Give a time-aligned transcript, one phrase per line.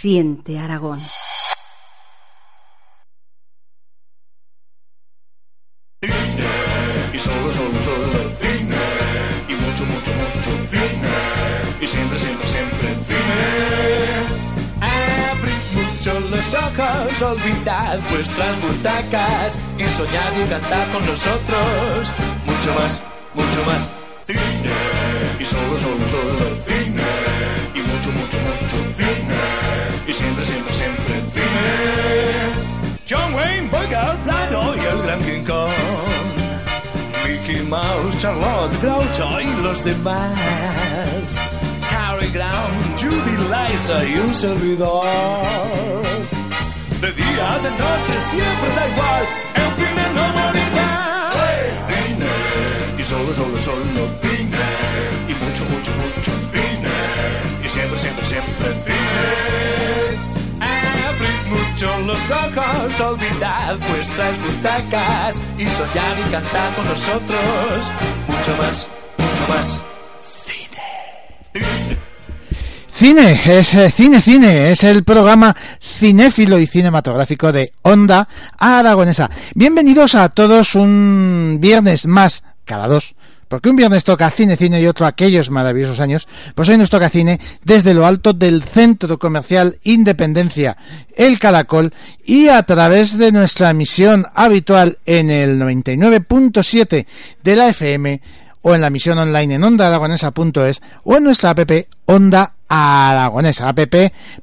[0.00, 1.00] Siente Aragón.
[7.12, 8.78] y solo, solo, solo cine
[9.48, 11.16] y mucho, mucho, mucho cine
[11.80, 14.26] y siempre, siempre, siempre cine.
[14.82, 22.12] Abrid mucho los ojos, olvidad vuestras butacas y soñad y cantad con nosotros.
[22.46, 23.02] Mucho más,
[23.34, 23.90] mucho más
[24.28, 24.97] cine
[25.40, 27.02] y solo, solo, solo cine
[27.74, 29.40] y mucho, mucho, mucho cine
[30.06, 32.68] y siempre, siempre, siempre cine.
[33.08, 35.72] John Wayne, Bogart, Plato y el Gran King Kong.
[37.26, 41.38] Mickey Mouse, Charlotte, Groucho y los demás.
[41.90, 46.02] Cary Grant, Judy, Liza y un servidor.
[47.00, 49.26] De día, de noche, siempre da igual.
[49.54, 49.87] El cine
[53.08, 54.66] solo, solo, solo cine.
[55.28, 56.96] Y mucho, mucho, mucho cine.
[57.64, 60.28] Y siempre, siempre, siempre cine.
[60.60, 67.90] Abrid mucho los ojos, olvidad vuestras butacas y soñar y cantar con nosotros.
[68.28, 69.82] Mucho más, mucho más.
[72.92, 78.28] Cine, es eh, Cine Cine, es el programa cinéfilo y cinematográfico de Onda
[78.58, 79.30] Aragonesa.
[79.54, 83.16] Bienvenidos a todos un viernes más, cada dos,
[83.48, 87.08] porque un viernes toca cine cine y otro aquellos maravillosos años, pues hoy nos toca
[87.08, 90.76] cine desde lo alto del Centro Comercial Independencia,
[91.16, 91.94] El Caracol,
[92.24, 97.06] y a través de nuestra emisión habitual en el 99.7
[97.42, 98.20] de la FM
[98.60, 101.70] o en la emisión online en ondaaragonesa.es o en nuestra app
[102.04, 103.94] Onda Aragonesa, app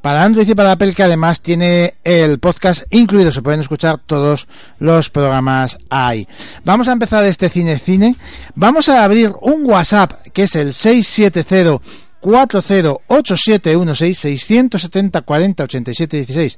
[0.01, 4.47] para Android y para Apple que además tiene el podcast incluido, se pueden escuchar todos
[4.79, 6.27] los programas ahí.
[6.63, 8.15] Vamos a empezar este cine cine,
[8.55, 11.81] vamos a abrir un WhatsApp que es el 670
[12.19, 16.57] 408716 670 40 87 16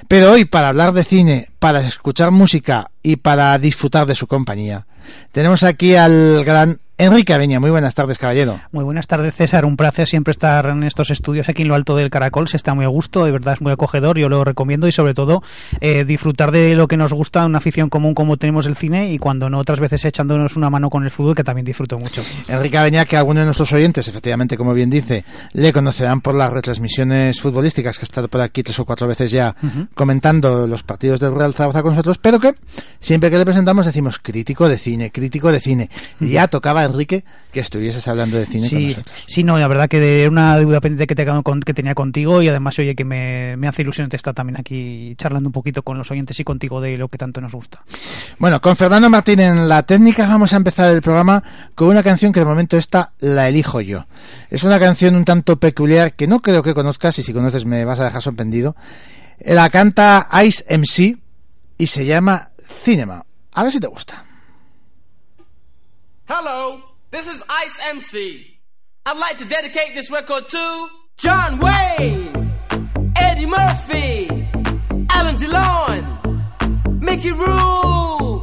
[0.06, 4.86] Pero hoy, para hablar de cine, para escuchar música y para disfrutar de su compañía,
[5.32, 8.58] tenemos aquí al gran Enrique Aveña, muy buenas tardes, caballero.
[8.72, 9.66] Muy buenas tardes, César.
[9.66, 12.48] Un placer siempre estar en estos estudios aquí en lo alto del Caracol.
[12.48, 14.18] Se está muy a gusto, de verdad es muy acogedor.
[14.18, 15.42] Yo lo recomiendo y, sobre todo,
[15.82, 19.18] eh, disfrutar de lo que nos gusta, una afición común como tenemos el cine y
[19.18, 22.22] cuando no, otras veces echándonos una mano con el fútbol, que también disfruto mucho.
[22.48, 26.50] Enrique Aveña, que algunos de nuestros oyentes, efectivamente, como bien dice, le conocerán por las
[26.50, 29.54] retransmisiones futbolísticas, que ha estado por aquí tres o cuatro veces ya
[29.94, 32.54] comentando los partidos del Real Zaragoza con nosotros, pero que
[33.00, 35.90] siempre que le presentamos decimos crítico de cine, crítico de cine.
[36.20, 39.14] Ya tocaba, Enrique, que estuvieses hablando de cine con Sí, nosotros.
[39.26, 42.48] sí, no, la verdad que era una deuda pendiente que, con- que tenía contigo y
[42.48, 46.10] además, oye, que me, me hace ilusión estar también aquí charlando un poquito con los
[46.10, 47.82] oyentes y contigo de lo que tanto nos gusta.
[48.38, 51.42] Bueno, con Fernando Martín en la técnica vamos a empezar el programa
[51.74, 54.06] con una canción que de momento esta la elijo yo.
[54.50, 57.84] Es una canción un tanto peculiar que no creo que conozcas y si conoces me
[57.84, 58.76] vas a dejar sorprendido.
[59.44, 61.18] La canta Ice MC
[61.78, 62.50] y se llama
[62.84, 63.24] Cinema.
[63.52, 64.24] A ver si te gusta.
[66.28, 66.82] Hello,
[67.12, 68.58] this is Ice MC.
[69.06, 70.88] I'd like to dedicate this record to
[71.18, 72.52] John Wayne,
[73.16, 74.26] Eddie Murphy,
[75.10, 78.42] Alan DeLon, Mickey Rule,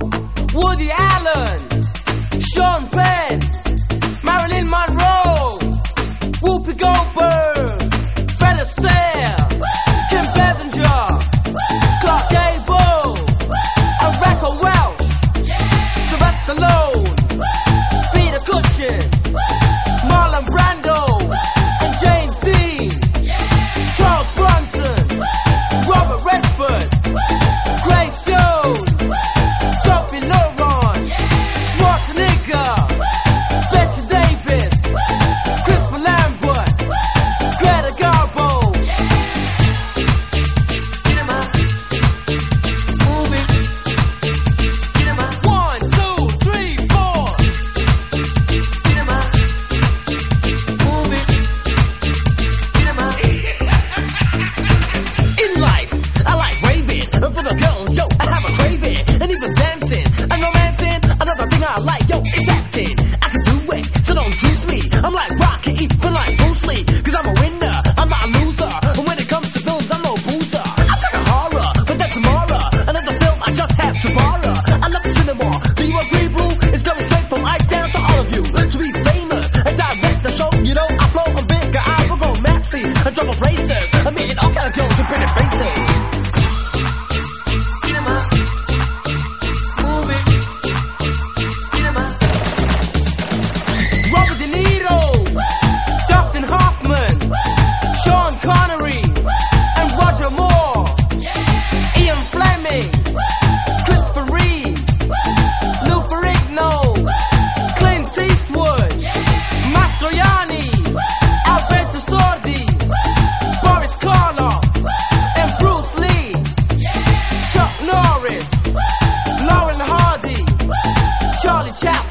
[0.53, 1.59] Woody Allen,
[2.39, 3.41] Sean Penn,
[4.23, 5.59] Marilyn Monroe,
[6.39, 7.52] Whoopi Goldberg,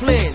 [0.03, 0.32] flesh.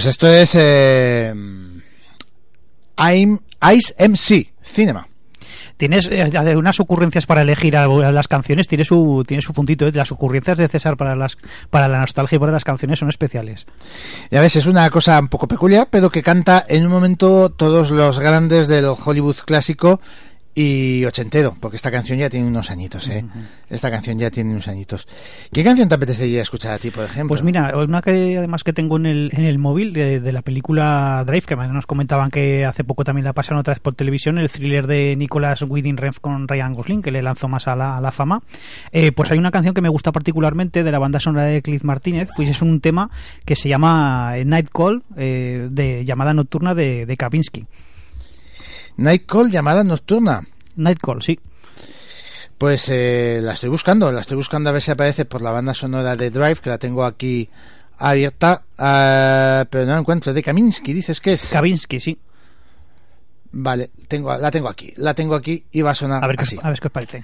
[0.00, 1.30] Pues esto es eh,
[2.96, 3.38] I'm
[3.74, 5.06] Ice MC Cinema.
[5.76, 9.86] Tienes eh, unas ocurrencias para elegir a- a las canciones, tiene su, tiene su puntito.
[9.86, 9.92] ¿eh?
[9.92, 11.36] Las ocurrencias de César para las
[11.68, 13.66] para la nostalgia y para las canciones son especiales.
[14.30, 17.90] Ya ves, es una cosa un poco peculiar, pero que canta en un momento todos
[17.90, 20.00] los grandes del Hollywood clásico
[20.54, 23.24] y ochentero, porque esta canción ya tiene unos añitos, ¿eh?
[23.68, 25.06] Esta canción ya tiene unos añitos.
[25.52, 27.28] ¿Qué canción te apetecería escuchar a ti, por ejemplo?
[27.28, 30.42] Pues mira, una que además que tengo en el, en el móvil de, de la
[30.42, 34.38] película Drive, que nos comentaban que hace poco también la pasaron otra vez por televisión,
[34.38, 37.96] el thriller de Nicolas Winding Refn con Ryan Gosling, que le lanzó más a la,
[37.96, 38.42] a la fama.
[38.92, 41.84] Eh, pues hay una canción que me gusta particularmente de la banda sonora de Cliff
[41.84, 43.10] Martínez, pues es un tema
[43.44, 47.66] que se llama Night Call, eh, de llamada nocturna de, de Kavinsky.
[49.00, 50.42] Night Call, llamada nocturna.
[50.76, 51.40] Night Call, sí.
[52.58, 55.72] Pues eh, la estoy buscando, la estoy buscando a ver si aparece por la banda
[55.72, 57.48] sonora de Drive, que la tengo aquí
[57.96, 60.34] abierta, ah, pero no la encuentro.
[60.34, 61.46] De Kaminsky, dices que es.
[61.46, 62.18] Kavinsky, sí.
[63.52, 66.42] Vale, tengo, la tengo aquí, la tengo aquí y va a sonar A ver, qué,
[66.42, 66.58] así.
[66.62, 67.22] a ver qué os parece.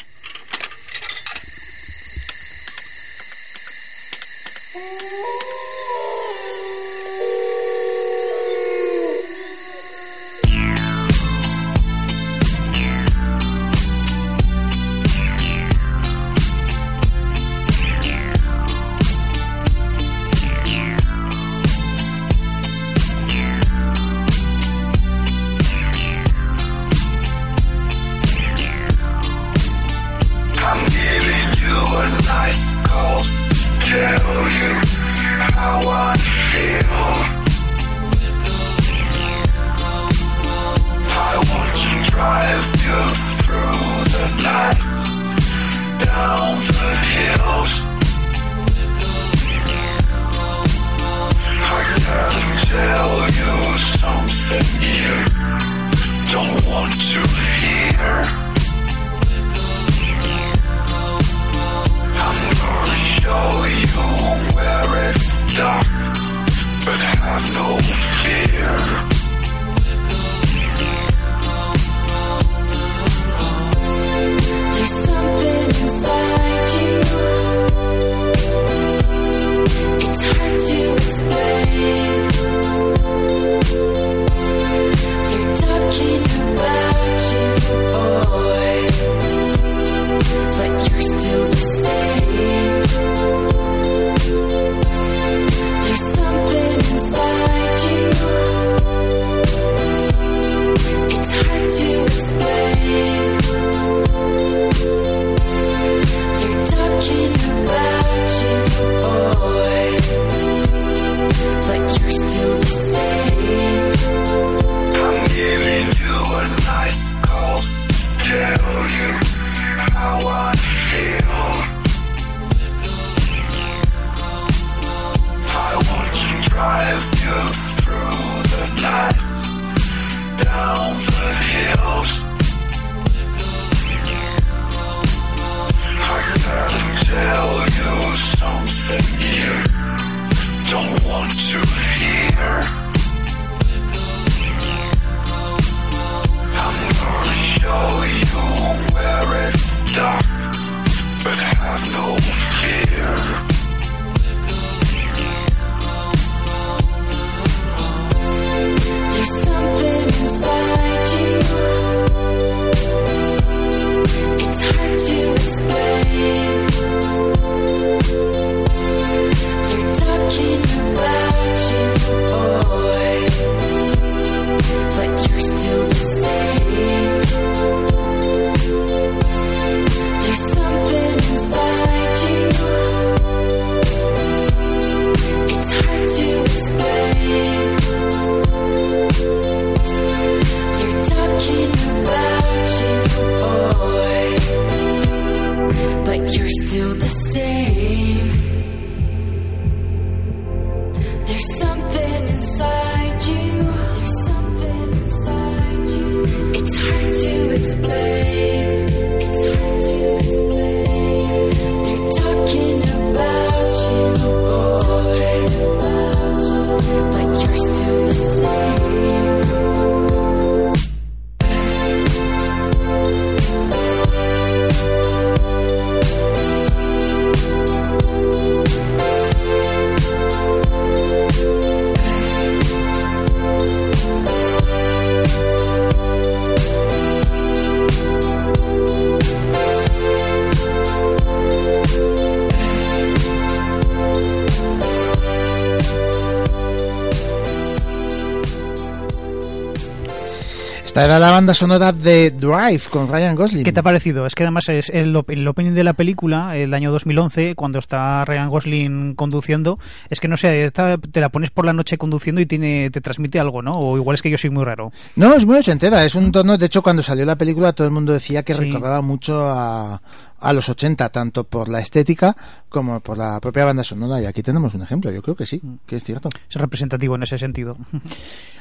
[250.96, 253.64] Esta era la banda sonora de Drive con Ryan Gosling.
[253.64, 254.24] ¿Qué te ha parecido?
[254.24, 258.24] Es que además es el, el opening de la película, el año 2011, cuando está
[258.24, 262.40] Ryan Gosling conduciendo, es que no sé, esta- te la pones por la noche conduciendo
[262.40, 263.72] y tiene, te transmite algo, ¿no?
[263.72, 264.90] O igual es que yo soy muy raro.
[265.16, 267.92] No, es muy ochentera, es un tono, de hecho cuando salió la película todo el
[267.92, 268.60] mundo decía que Sí.
[268.60, 270.00] recordaba mucho a,
[270.40, 272.36] a los 80, tanto por la estética
[272.68, 275.60] como por la propia banda sonora, y aquí tenemos un ejemplo, yo creo que sí,
[275.86, 276.28] que es cierto.
[276.48, 277.76] Es representativo en ese sentido.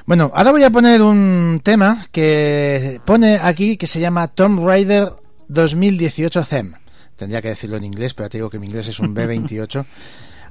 [0.08, 5.10] Bueno, ahora voy a poner un tema que pone aquí que se llama Tomb Raider
[5.48, 6.77] 2018 Theme.
[7.15, 9.84] Tendría que decirlo en inglés, pero te digo que mi inglés es un B28.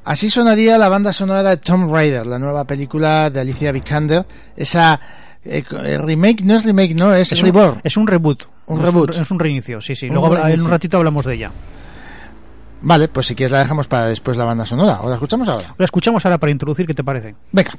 [0.07, 4.27] Así sonaría la banda sonora de Tomb Raider, la nueva película de Alicia Vikander.
[4.57, 5.01] Esa
[5.45, 7.81] eh, eh, remake, no es remake, no, es, Es un, reborn.
[7.85, 8.45] es un reboot.
[8.67, 9.17] Un Es reboot.
[9.17, 10.09] Es un reinicio, sí, sí.
[10.09, 11.51] Luego en un ratito hablamos de ella.
[12.83, 15.01] Vale, pues si quieres la dejamos para después la banda sonora.
[15.01, 15.75] ¿O la escuchamos ahora?
[15.79, 17.35] La escuchamos ahora para introducir, ¿qué te parece?
[17.51, 17.73] Venga.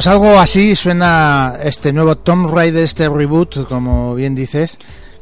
[0.00, 4.78] Pues algo así suena este nuevo Tomb Raider, este reboot, como bien dices,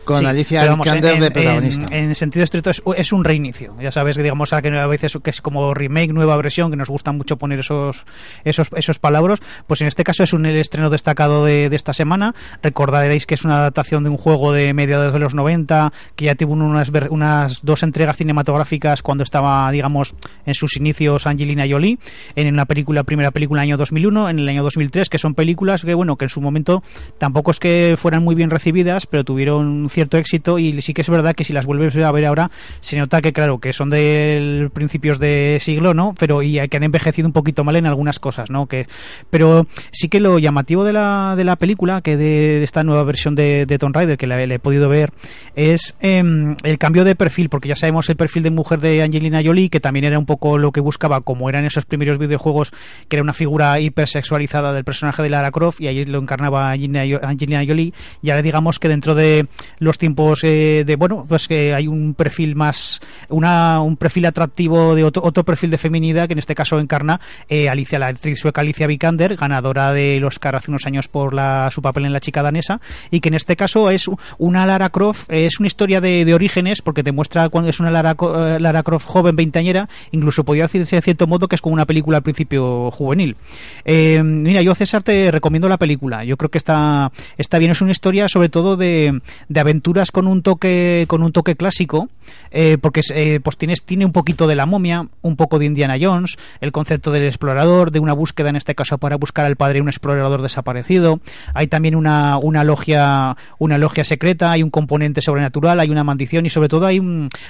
[0.08, 1.96] con Sí, Alicia Vikander en- de en- protagonista.
[1.96, 3.74] En, sentido estricto es, es un reinicio.
[3.80, 6.76] Ya sabes que digamos a que a veces que es como remake, nueva versión, que
[6.76, 8.04] nos gusta mucho poner esos
[8.44, 9.38] esos esos palabras.
[9.66, 12.34] Pues en este caso es un el estreno destacado de, de esta semana.
[12.62, 16.34] Recordaréis que es una adaptación de un juego de mediados de los 90 que ya
[16.34, 20.14] tuvo unas unas dos entregas cinematográficas cuando estaba digamos
[20.46, 21.98] en sus inicios Angelina Jolie
[22.34, 25.94] en la película primera película año 2001, en el año 2003 que son películas que
[25.94, 26.82] bueno que en su momento
[27.18, 31.10] tampoco es que fueran muy bien recibidas, pero tuvieron cierto éxito y sí que es
[31.10, 34.70] verdad que si las vuelves a ver ahora se nota que claro que son de
[34.72, 36.14] principios de siglo, ¿no?
[36.16, 38.66] Pero y que han envejecido un poquito mal en algunas cosas, ¿no?
[38.66, 38.86] Que
[39.28, 43.34] pero sí que lo llamativo de la, de la película, que de, esta nueva versión
[43.34, 45.10] de, de Tomb Raider que la, he podido ver,
[45.56, 49.42] es em, el cambio de perfil, porque ya sabemos el perfil de mujer de Angelina
[49.44, 52.70] Jolie, que también era un poco lo que buscaba, como eran esos primeros videojuegos,
[53.08, 57.64] que era una figura hipersexualizada del personaje de Lara Croft, y ahí lo encarnaba Angelina
[57.66, 59.46] Jolie, y ahora digamos que dentro de
[59.88, 64.94] los tiempos eh, de, bueno, pues que hay un perfil más, una, un perfil atractivo
[64.94, 68.38] de otro, otro perfil de feminidad, que en este caso encarna eh, Alicia, la actriz
[68.38, 72.20] sueca Alicia Vikander, ganadora del Oscar hace unos años por la, su papel en La
[72.20, 72.80] chica danesa,
[73.10, 76.82] y que en este caso es una Lara Croft, es una historia de, de orígenes,
[76.82, 80.96] porque te muestra cuando es una Lara, eh, Lara Croft joven, veinteañera, incluso podría decirse
[80.96, 83.36] de cierto modo que es como una película al principio juvenil.
[83.84, 87.92] Mira, yo César te recomiendo la película, yo creo que está, está bien, es una
[87.92, 92.08] historia sobre todo de, de aventuras con un toque, con un toque clásico,
[92.50, 95.94] eh, porque eh, pues tienes, tiene un poquito de la momia, un poco de Indiana
[96.00, 99.80] Jones, el concepto del explorador, de una búsqueda en este caso para buscar al padre
[99.80, 101.20] un explorador desaparecido.
[101.54, 106.44] Hay también una, una logia, una logia secreta, hay un componente sobrenatural, hay una maldición
[106.44, 107.00] y sobre todo hay,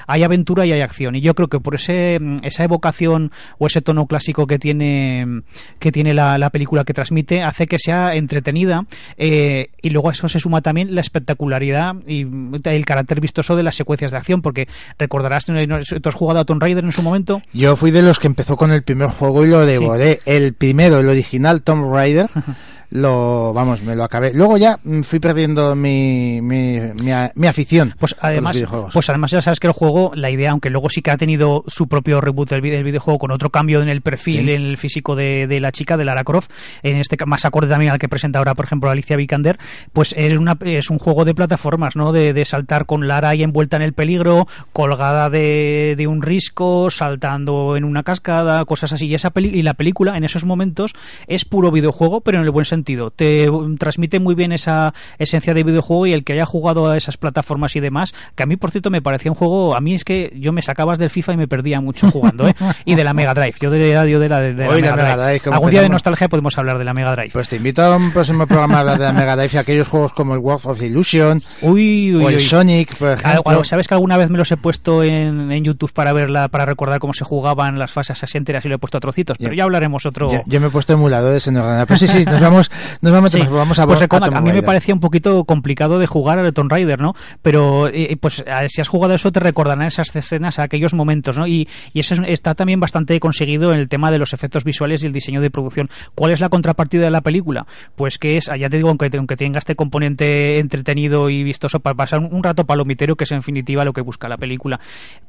[0.07, 1.17] hay aventura y hay acción.
[1.17, 5.43] Y yo creo que por ese, esa evocación o ese tono clásico que tiene,
[5.79, 8.85] que tiene la, la película que transmite, hace que sea entretenida
[9.17, 12.27] eh, y luego a eso se suma también la espectacularidad y
[12.65, 15.47] el carácter vistoso de las secuencias de acción, porque recordarás.
[15.47, 17.41] ¿tú has jugado a Tomb Raider en su momento?
[17.53, 20.19] Yo fui de los que empezó con el primer juego y lo devoré.
[20.25, 22.29] El primero, el original Tomb Raider.
[22.91, 24.33] lo, vamos, me lo acabé.
[24.33, 28.93] Luego ya mm, fui perdiendo mi, mi, mi, mi afición Pues además, videojuegos.
[28.95, 31.65] pues además ya sabes que el juego, la idea, aunque luego sí que ha tenido
[31.67, 34.39] su propio reboot del, vide- del videojuego con otro cambio en el perfil, Sí.
[34.41, 36.51] en el físico de, de la chica, de Lara Croft,
[36.83, 39.59] en este más acorde también al que presenta ahora, por ejemplo, Alicia Vikander,
[39.93, 42.13] pues es, una, es un juego de plataformas, ¿no?
[42.13, 46.91] De, de saltar con Lara ahí envuelta en el peligro, colgada de, de un risco,
[46.91, 49.07] saltando en una cascada, cosas así.
[49.09, 50.93] Y, esa peli- y la película, en esos momentos,
[51.27, 52.78] es puro videojuego, pero en el buen sentido.
[53.11, 56.97] Te mm, transmite muy bien esa esencia de videojuego y el que haya jugado a
[56.97, 59.95] esas plataformas y demás, que a mí, por cierto, me parecía un juego, a mí
[59.95, 62.55] es que yo me sacabas del FIFA y me perdía mucho jugando, ¿eh?
[62.85, 63.55] Y de la Mega Drive.
[63.61, 65.25] Yo de, yo de la, de, la Hoy la Mega Mega Drive.
[65.29, 67.31] Drive, ¿cómo Algún día de nostalgia podemos hablar de la Mega Drive.
[67.33, 69.89] Pues te invito a un próximo programa a hablar de la Mega Drive y aquellos
[69.89, 72.41] juegos como el World of Illusion Uy, uy, o el uy.
[72.41, 73.43] Sonic, por ejemplo.
[73.47, 76.65] algo- ¿Sabes que alguna vez me los he puesto en, en YouTube para verla, para
[76.65, 79.37] recordar cómo se jugaban las fases así enteras y lo he puesto a trocitos?
[79.39, 79.59] Pero Ya.
[79.59, 80.31] ya hablaremos otro.
[80.33, 81.87] Yo, yo me he puesto emuladores en ordenador.
[81.87, 82.68] Pues sí, sí, nos vamos,
[83.01, 83.41] nos vamos, Sí.
[83.51, 86.53] vamos a, pues a Tomb a mí me parecía un poquito complicado de jugar a
[86.53, 87.15] Tomb Raider, ¿no?
[87.43, 91.47] Pero eh, pues a- si has jugado eso te recordarán esas escenas, aquellos momentos, ¿no?
[91.47, 95.03] Y, y eso es- está también bastante conseguido en el tema de los efectos visuales
[95.03, 95.89] y el diseño de producción.
[96.15, 97.67] ¿Cuál es la contrapartida de la película?
[97.97, 101.95] Pues que es, ya te digo, aunque, aunque tenga este componente entretenido y vistoso para
[101.95, 104.81] pasar un, un rato palomitero, que es en definitiva lo que busca la película,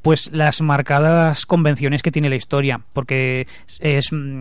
[0.02, 3.46] pues las marcadas convenciones que tiene la historia, porque
[3.80, 4.40] es mm,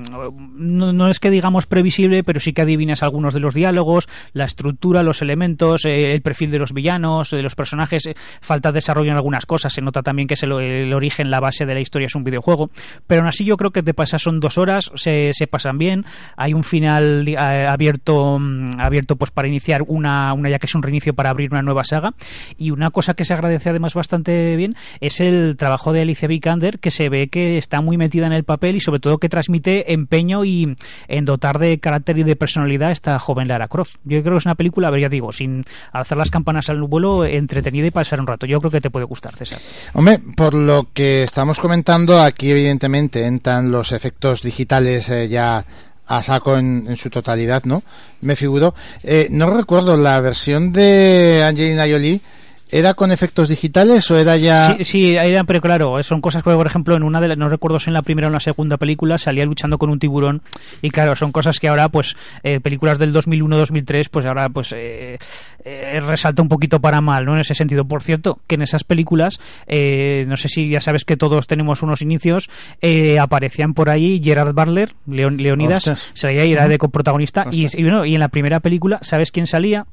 [0.55, 2.61] no, no es que digamos previsible, pero sí que
[3.03, 7.41] algunos de los diálogos, la estructura, los elementos, eh, el perfil de los villanos, de
[7.41, 10.93] los personajes, eh, falta desarrollo en algunas cosas, se nota también que es el, el
[10.93, 12.69] origen, la base de la historia es un videojuego,
[13.07, 16.05] pero aún así yo creo que te pasas son dos horas, se, se pasan bien,
[16.35, 20.83] hay un final abierto mm, abierto pues para iniciar una, una ya que es un
[20.83, 22.13] reinicio para abrir una nueva saga.
[22.57, 26.79] Y una cosa que se agradece además bastante bien es el trabajo de Alicia Vikander
[26.79, 29.93] que se ve que está muy metida en el papel y sobre todo que transmite
[29.93, 30.75] empeño y
[31.07, 33.95] en dotar de carácter y de personalidad esta joven Lara Croft.
[34.03, 36.81] Yo creo que es una película, a ver, ya digo, sin alzar las campanas al
[36.83, 38.45] vuelo, entretenida y pasar un rato.
[38.45, 39.59] Yo creo que te puede gustar, César.
[39.93, 45.65] Hombre, por lo que estamos comentando, aquí evidentemente entran los efectos digitales eh, ya
[46.07, 47.83] a saco en, en su totalidad, ¿no?
[48.21, 48.73] Me figuro.
[49.03, 52.21] Eh, no recuerdo, la versión de Angelina Jolie,
[52.69, 54.75] ¿era con efectos digitales o era ya...?
[54.77, 57.49] Sí, sí, eran, pero claro, son cosas que, por ejemplo, en una de las, no
[57.49, 60.41] recuerdo si en la primera o en la segunda película, salía luchando con un tiburón.
[60.81, 65.17] Y claro, son cosas que ahora, pues, eh, películas del 2001-2003, pues ahora, pues, eh,
[65.65, 67.33] eh, resalta un poquito para mal, ¿no?
[67.33, 67.85] En ese sentido.
[67.85, 71.81] Por cierto, que en esas películas, eh, no sé si ya sabes que todos tenemos
[71.81, 72.49] unos inicios,
[72.81, 76.11] eh, aparecían por ahí Gerard Butler, Leon- Leonidas, Ostras.
[76.13, 77.45] salía y era de coprotagonista.
[77.51, 79.85] Y, y, bueno, y en la primera película, ¿sabes quién salía?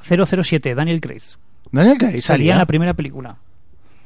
[0.00, 1.22] 007, Daniel Craig.
[1.74, 3.36] Daniel Craig Salía en la primera película.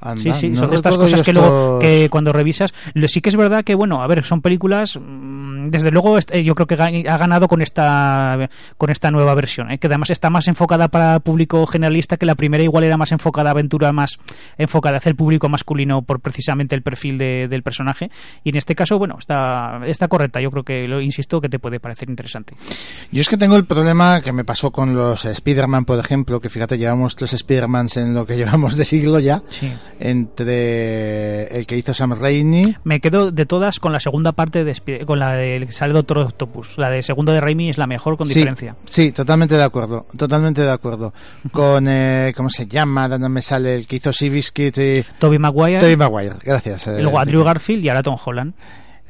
[0.00, 2.72] Anda, Sí, sí, no son de estas cosas que esto- luego, que cuando revisas,
[3.08, 6.44] sí que es verdad que, bueno, a ver, son películas, mm, desde luego est- eh,
[6.44, 9.78] yo creo que ha ganado con esta, con esta nueva versión, ¿eh?
[9.78, 13.50] que además está más enfocada para público generalista, que la primera igual era más enfocada
[13.50, 14.18] a aventura, más
[14.56, 18.10] enfocada hacia el público masculino por precisamente el perfil de- del personaje,
[18.44, 21.58] y en este caso, bueno, está, está correcta, yo creo que, lo insisto, que te
[21.58, 22.54] puede parecer interesante.
[23.10, 26.48] Yo es que tengo el problema que me pasó con los Spider-Man, por ejemplo, que
[26.48, 29.72] fíjate, llevamos tres Spider-Mans en lo que llevamos de siglo ya, Sí.
[30.00, 35.04] Entre el que hizo Sam Raimi, Me quedo de todas con la segunda parte de
[35.04, 36.78] con la de que sale Doctor Octopus.
[36.78, 38.76] La de segunda de Raimi es la mejor con sí, diferencia.
[38.86, 41.12] Sí, totalmente de acuerdo, totalmente de acuerdo.
[41.52, 43.08] Con, eh, ¿cómo se llama?
[43.08, 43.76] ¿Dónde me sale?
[43.76, 45.04] El que hizo Seabiscuit y...
[45.18, 46.86] Toby Maguire, Tobey Maguire, gracias.
[46.86, 48.54] eh, y luego Andrew Garfield y ahora Tom Holland.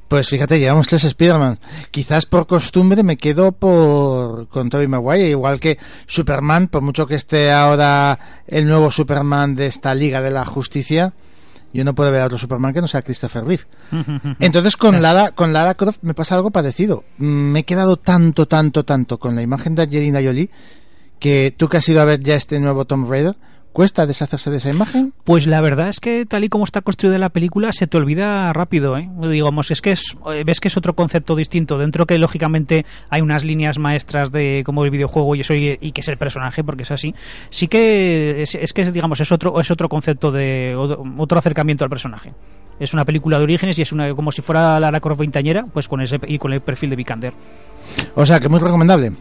[0.08, 1.58] Pues fíjate, llevamos tres Spider-Man.
[1.90, 7.14] Quizás por costumbre me quedo por con Tobey Maguire, igual que Superman, por mucho que
[7.14, 11.12] esté ahora el nuevo Superman de esta Liga de la Justicia,
[11.74, 13.64] yo no puedo ver a otro Superman que no sea Christopher Reeve.
[14.40, 17.04] Entonces con Lara, con Lara Croft me pasa algo parecido.
[17.18, 20.48] Mm, Me he quedado tanto, tanto, tanto con la imagen de Angelina Jolie
[21.18, 23.36] que tú que has ido a ver ya este nuevo Tomb Raider,
[23.78, 25.12] ¿cuesta deshacerse de esa imagen?
[25.22, 28.52] Pues la verdad es que tal y como está construida la película se te olvida
[28.52, 29.08] rápido, ¿eh?
[29.30, 33.20] Digamos, es que es, eh, ves que es otro concepto distinto, dentro que lógicamente hay
[33.20, 36.82] unas líneas maestras de como el videojuego y eso y, que es el personaje porque
[36.82, 37.14] es así.
[37.50, 41.90] Sí que es, es que digamos es otro es otro concepto de otro, acercamiento al
[41.90, 42.34] personaje.
[42.80, 45.20] Es una película de orígenes y es una como si fuera Lara Croft
[45.72, 47.32] pues con ese y con el perfil de Vikander.
[48.14, 49.12] O sea, que muy recomendable.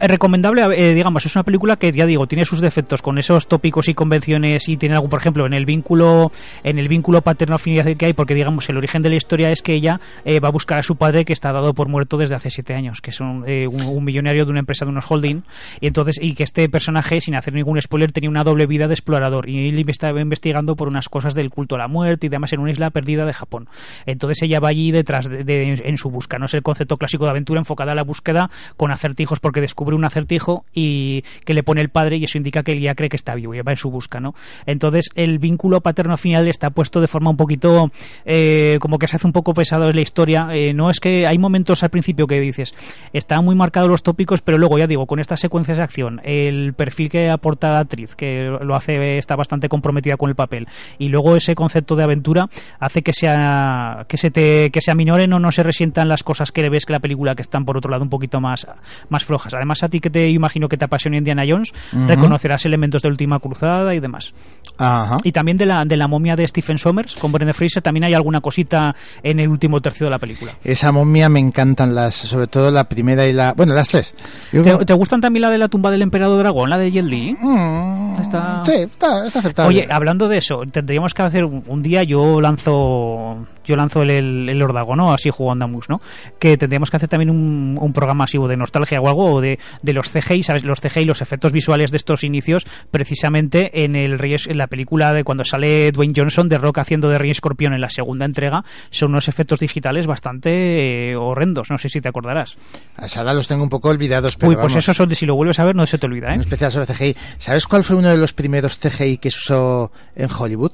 [0.00, 3.48] Es recomendable, eh, digamos, es una película que ya digo, tiene sus defectos con esos
[3.48, 6.30] tópicos y convenciones y tiene algo, por ejemplo, en el vínculo
[6.62, 9.62] en el vínculo paterno afinidad que hay, porque digamos, el origen de la historia es
[9.62, 12.34] que ella eh, va a buscar a su padre que está dado por muerto desde
[12.36, 15.10] hace siete años, que es un, eh, un, un millonario de una empresa de unos
[15.10, 15.42] holding,
[15.80, 18.94] y entonces, y que este personaje, sin hacer ningún spoiler, tenía una doble vida de
[18.94, 22.52] explorador, y él estaba investigando por unas cosas del culto a la muerte y demás
[22.52, 23.68] en una isla perdida de Japón.
[24.06, 27.24] Entonces ella va allí detrás de, de- en su busca, no es el concepto clásico
[27.24, 31.62] de aventura enfocada a la búsqueda con acertijos porque descubre un acertijo y que le
[31.62, 33.70] pone el padre y eso indica que él ya cree que está vivo y va
[33.70, 34.34] en su busca, ¿no?
[34.66, 37.92] Entonces el vínculo paterno final está puesto de forma un poquito
[38.24, 40.48] eh, como que se hace un poco pesado en la historia.
[40.52, 42.74] Eh, no es que hay momentos al principio que dices,
[43.12, 46.74] están muy marcados los tópicos, pero luego ya digo, con estas secuencias de acción, el
[46.74, 50.66] perfil que aporta la actriz, que lo hace, está bastante comprometida con el papel,
[50.98, 55.32] y luego ese concepto de aventura hace que sea que se te que se aminoren
[55.32, 57.90] o no se resientan las cosas que ves que la película que están por otro
[57.90, 58.66] lado un poquito más
[59.08, 59.54] más flojas.
[59.54, 61.72] Además a ti que te imagino que te apasiona Indiana Jones,
[62.06, 64.32] reconocerás elementos de Última Cruzada y demás.
[64.78, 65.16] Ajá.
[65.24, 68.14] Y también de la de la momia de Stephen Sommers con Brendan Fraser también hay
[68.14, 70.52] alguna cosita en el último tercio de la película.
[70.64, 74.14] Esa momia me encantan las, sobre todo la primera y la, bueno, las tres.
[74.50, 77.04] ¿Te, creo- te gustan también la de la tumba del emperador dragón, la de Jet
[77.04, 77.36] Li?
[77.40, 79.68] Mm, Está- Sí, está, está aceptable.
[79.80, 84.10] Oye, hablando de eso, tendríamos que hacer un, un día, yo lanzo yo lanzo el,
[84.10, 85.12] el, el órdago, ¿no?
[85.12, 86.00] Así jugando andamos, ¿no?
[86.38, 89.58] Que tendríamos que hacer también un, un programa así de nostalgia o algo, o de,
[89.82, 90.64] de los CGI, ¿sabes?
[90.64, 95.24] Los CGI, los efectos visuales de estos inicios, precisamente en el en la película de
[95.24, 99.10] cuando sale Dwayne Johnson de Rock haciendo de Rey Escorpión en la segunda entrega, son
[99.10, 102.56] unos efectos digitales bastante eh, horrendos, no sé si te acordarás.
[102.96, 105.26] A Sara los tengo un poco olvidados, pero Uy, pues vamos, esos son de si
[105.26, 106.42] lo vuelves a ver no se te olvida, En ¿eh?
[106.42, 107.16] especial sobre CGI.
[107.38, 110.72] ¿Sabes cuál fue uno de los primeros CGI que se usó en Hollywood?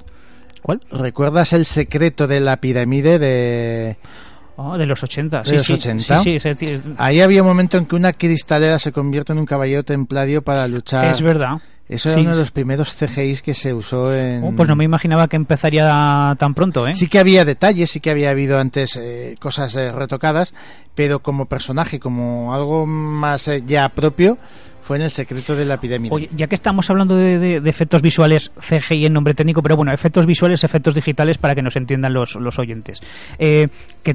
[0.63, 0.81] ¿Cuál?
[0.91, 3.97] ¿Recuerdas el secreto de la pirámide de...
[4.57, 6.23] Oh, de los 80, ¿De sí, los sí, 80?
[6.23, 9.83] sí, sí, Ahí había un momento en que una cristalera se convierte en un caballero
[9.83, 11.13] templario para luchar.
[11.13, 11.57] es verdad.
[11.89, 14.43] Eso era uno de los primeros CGIs que se usó en...
[14.43, 16.95] Oh, pues no me imaginaba que empezaría tan pronto, ¿eh?
[16.97, 20.53] Sí que había detalles, sí que había habido antes eh, cosas eh, retocadas,
[20.97, 24.37] pero como personaje, como algo más eh, ya propio,
[24.87, 26.15] fue en el secreto de la pirámide.
[26.15, 30.27] Oye, ya que estamos hablando de, efectos visuales CGI en nombre técnico, pero bueno, efectos
[30.27, 33.01] visuales, efectos digitales para que nos entiendan los, los oyentes.
[33.41, 33.67] Eh,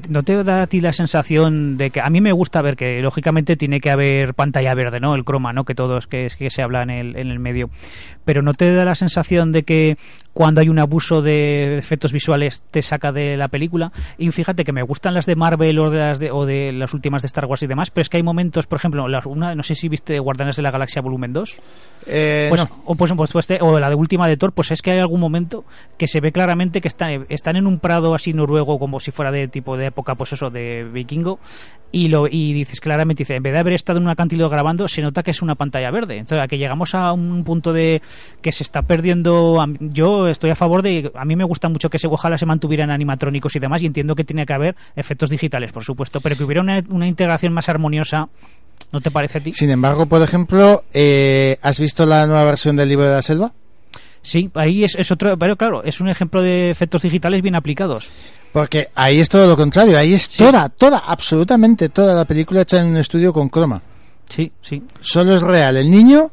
[0.07, 3.01] no te da a ti la sensación de que a mí me gusta ver que
[3.01, 5.13] lógicamente tiene que haber pantalla verde, ¿no?
[5.13, 5.65] El croma, ¿no?
[5.65, 7.69] Que todos que, que se habla en el, en el medio.
[8.25, 9.97] Pero no te da la sensación de que
[10.33, 13.91] cuando hay un abuso de efectos visuales te saca de la película.
[14.17, 16.93] Y fíjate que me gustan las de Marvel o de las, de, o de las
[16.93, 19.55] últimas de Star Wars y demás, pero es que hay momentos, por ejemplo, la- una,
[19.55, 21.57] no sé si viste Guardianes de la Galaxia Volumen 2.
[22.07, 22.81] Eh, Pues, no.
[22.85, 25.19] o, pues, pues, pues, o la de última de Thor, pues es que hay algún
[25.19, 25.65] momento
[25.97, 29.31] que se ve claramente que están, están en un prado así noruego, como si fuera
[29.31, 31.39] de tipo de época, pues eso, de vikingo,
[31.91, 34.87] y lo y dices claramente, dice, en vez de haber estado en un acantilado grabando,
[34.87, 36.17] se nota que es una pantalla verde.
[36.17, 38.01] Entonces, a que llegamos a un punto de
[38.41, 41.99] que se está perdiendo, yo estoy a favor de, a mí me gusta mucho que
[41.99, 45.71] se ojalá se mantuvieran animatrónicos y demás, y entiendo que tiene que haber efectos digitales,
[45.71, 48.27] por supuesto, pero que hubiera una, una integración más armoniosa,
[48.91, 49.53] ¿no te parece a ti?
[49.53, 53.51] Sin embargo, por ejemplo, eh, ¿has visto la nueva versión del libro de la selva?
[54.21, 58.07] Sí, ahí es, es otro, pero claro, es un ejemplo de efectos digitales bien aplicados.
[58.51, 62.81] Porque ahí es todo lo contrario, ahí es toda, toda, absolutamente toda la película hecha
[62.81, 63.81] en un estudio con croma.
[64.27, 64.83] Sí, sí.
[65.01, 66.31] Solo es real el niño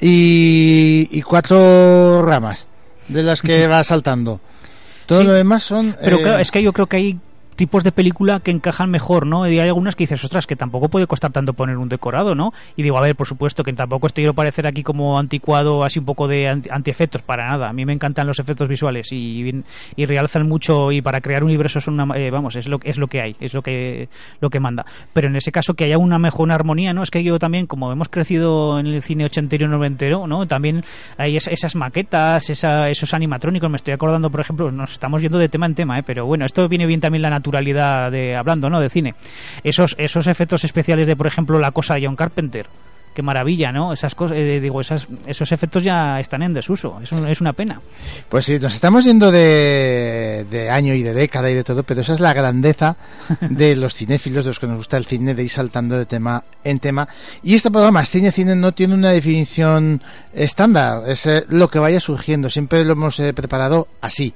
[0.00, 2.66] y, y cuatro ramas
[3.08, 4.40] de las que va saltando.
[5.06, 5.26] Todo Sí.
[5.26, 5.96] lo demás son...
[6.00, 7.18] Pero eh, claro, es que yo creo que hay
[7.58, 9.46] tipos de película que encajan mejor, ¿no?
[9.48, 12.52] Y hay algunas que dices, ostras, que tampoco puede costar tanto poner un decorado, ¿no?
[12.76, 15.98] Y digo, a ver, por supuesto, que tampoco estoy quiero parecer aquí como anticuado, así
[15.98, 17.68] un poco de anti- anti-efectos, para nada.
[17.68, 19.62] A mí me encantan los efectos visuales y,
[19.96, 23.06] y realzan mucho y para crear universos son una, eh, vamos, es lo, es lo
[23.08, 24.08] que hay, es lo que,
[24.40, 24.86] lo que manda.
[25.12, 27.02] Pero en ese caso que haya una mejor armonía, ¿no?
[27.02, 30.46] Es que yo también, como hemos crecido en el cine ochentero y noventero, ¿no?
[30.46, 30.82] También
[31.16, 35.38] hay es- esas maquetas, esa, esos animatrónicos, me estoy acordando, por ejemplo, nos estamos yendo
[35.38, 36.02] de tema en tema, ¿eh?
[36.04, 38.80] Pero bueno, esto viene bien también la naturalidad de hablando, ¿no?
[38.80, 39.14] De cine.
[39.64, 42.66] Esos, esos efectos especiales de, por ejemplo, la cosa de John Carpenter.
[43.14, 43.92] Qué maravilla, ¿no?
[43.92, 47.00] Esas cosas, eh, digo, esas, esos efectos ya están en desuso.
[47.02, 47.80] Es, un- es una pena.
[48.28, 52.02] Pues sí, nos estamos yendo de, de año y de década y de todo, pero
[52.02, 52.96] esa es la grandeza
[53.40, 56.44] de los cinéfilos, de los que nos gusta el cine, de ir saltando de tema
[56.62, 57.08] en tema.
[57.42, 60.00] Y este programa, Cine Cine, no tiene una definición
[60.32, 64.32] estándar, es eh, lo que vaya surgiendo, siempre lo hemos eh, preparado así.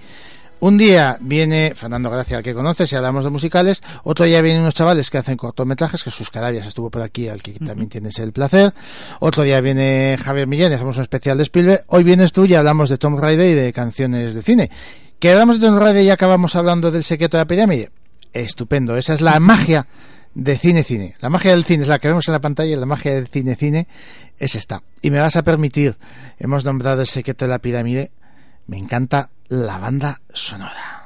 [0.62, 3.82] Un día viene Fernando Gracia, al que conoces, y hablamos de musicales.
[4.04, 7.42] Otro día vienen unos chavales que hacen cortometrajes, que sus Carabias estuvo por aquí, al
[7.42, 8.72] que también tienes el placer.
[9.18, 11.82] Otro día viene Javier Millán y hacemos un especial de Spielberg.
[11.88, 14.70] Hoy vienes tú y hablamos de Tom Raider y de canciones de cine.
[15.18, 17.90] ¿Que hablamos de Tom Raider y acabamos hablando del secreto de la pirámide?
[18.32, 19.88] Estupendo, esa es la magia
[20.32, 21.16] de cine cine.
[21.18, 23.26] La magia del cine es la que vemos en la pantalla y la magia del
[23.26, 23.88] cine cine
[24.38, 24.84] es esta.
[25.00, 25.96] Y me vas a permitir,
[26.38, 28.12] hemos nombrado el secreto de la pirámide,
[28.68, 31.01] me encanta la banda sonora.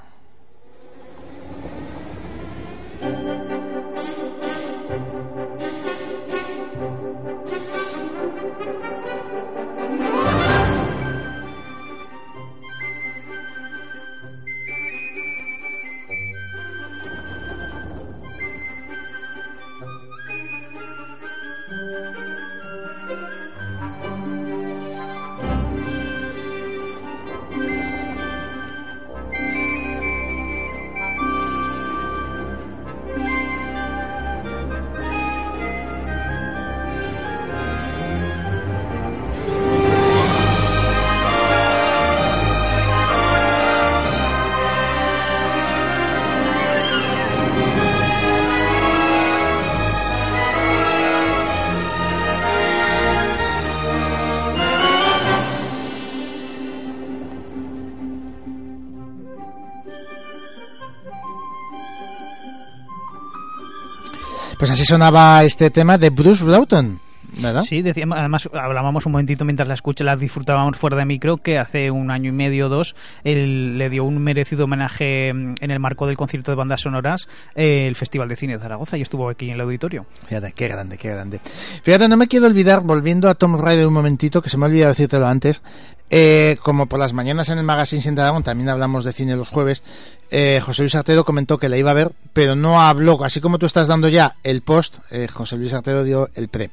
[64.77, 67.01] Así sonaba este tema de Bruce Broughton,
[67.41, 67.63] ¿verdad?
[67.63, 71.59] Sí, decíamos, además hablábamos un momentito mientras la escucha, la disfrutábamos fuera de micro, que
[71.59, 75.71] hace un año y medio o dos él le dio un merecido homenaje mm, en
[75.71, 79.01] el marco del concierto de bandas sonoras eh, el Festival de Cine de Zaragoza y
[79.01, 80.05] estuvo aquí en el auditorio.
[80.29, 81.41] Fíjate, qué grande, qué grande.
[81.83, 84.69] Fíjate, no me quiero olvidar, volviendo a Tom Raider un momentito, que se me ha
[84.69, 85.63] olvidado decírtelo antes,
[86.11, 89.49] eh, como por las mañanas en el Magazine Sin Dragón también hablamos de cine los
[89.49, 89.83] jueves,
[90.31, 93.59] eh, José Luis Artero comentó que la iba a ver, pero no habló, así como
[93.59, 96.71] tú estás dando ya el post, eh, José Luis Artero dio el pre.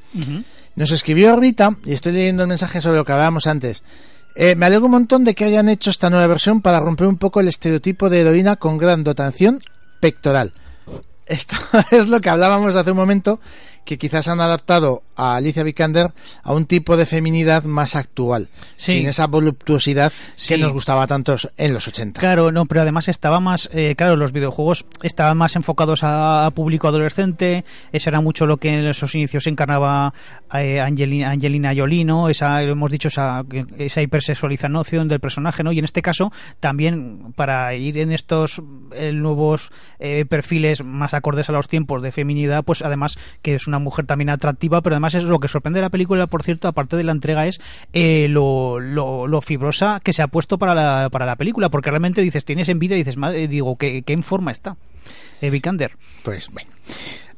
[0.76, 3.84] Nos escribió Rita, y estoy leyendo el mensaje sobre lo que hablábamos antes.
[4.36, 7.18] Eh, me alegro un montón de que hayan hecho esta nueva versión para romper un
[7.18, 9.62] poco el estereotipo de heroína con gran dotación
[10.00, 10.54] pectoral.
[11.28, 11.56] Esto
[11.92, 13.40] es lo que hablábamos hace un momento,
[13.86, 16.12] que quizás han adaptado a Alicia Vikander
[16.44, 18.94] a un tipo de feminidad más actual, Sí.
[18.94, 20.50] sin esa voluptuosidad Sí.
[20.56, 22.20] que nos gustaba tanto en los 80.
[22.20, 26.52] Claro, no, pero además estaba más, eh, claro, los videojuegos estaban más enfocados a, a
[26.52, 30.14] público adolescente, eso era mucho lo que en esos inicios encarnaba
[30.54, 32.30] eh, Angelina, Angelina Jolie, ¿no?
[32.30, 33.44] Esa, hemos dicho, esa,
[33.78, 35.72] esa hipersexualización del personaje, ¿no?
[35.72, 38.62] Y en este caso, también para ir en estos
[38.94, 39.72] eh, nuevos
[40.30, 44.30] perfiles más acordes a los tiempos de feminidad, pues además que es una mujer también
[44.30, 47.12] atractiva, pero además es lo que sorprende de la película, por cierto, aparte de la
[47.12, 47.60] entrega, es
[47.94, 51.90] eh, lo, lo, lo fibrosa que se ha puesto para la, para la película, porque
[51.90, 54.78] realmente dices, tienes envidia y dices, madre, digo, ¿qué, qué en forma está?
[55.42, 55.98] Eh, Vikander.
[56.24, 56.70] Pues bueno.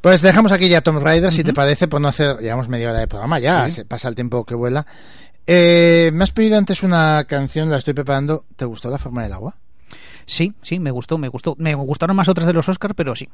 [0.02, 3.00] Pues dejamos aquí ya Tom Raider, si te parece, por no hacer, llevamos media hora
[3.00, 4.86] de programa, ya se pasa el tiempo que vuela.
[5.48, 8.46] Eh, me has pedido antes una canción, la estoy preparando.
[8.56, 9.56] ¿Te gustó la forma del agua?
[10.26, 11.56] Sí, sí, me gustó, me gustó.
[11.58, 13.30] Me gustaron más otras de los Oscars, pero sí.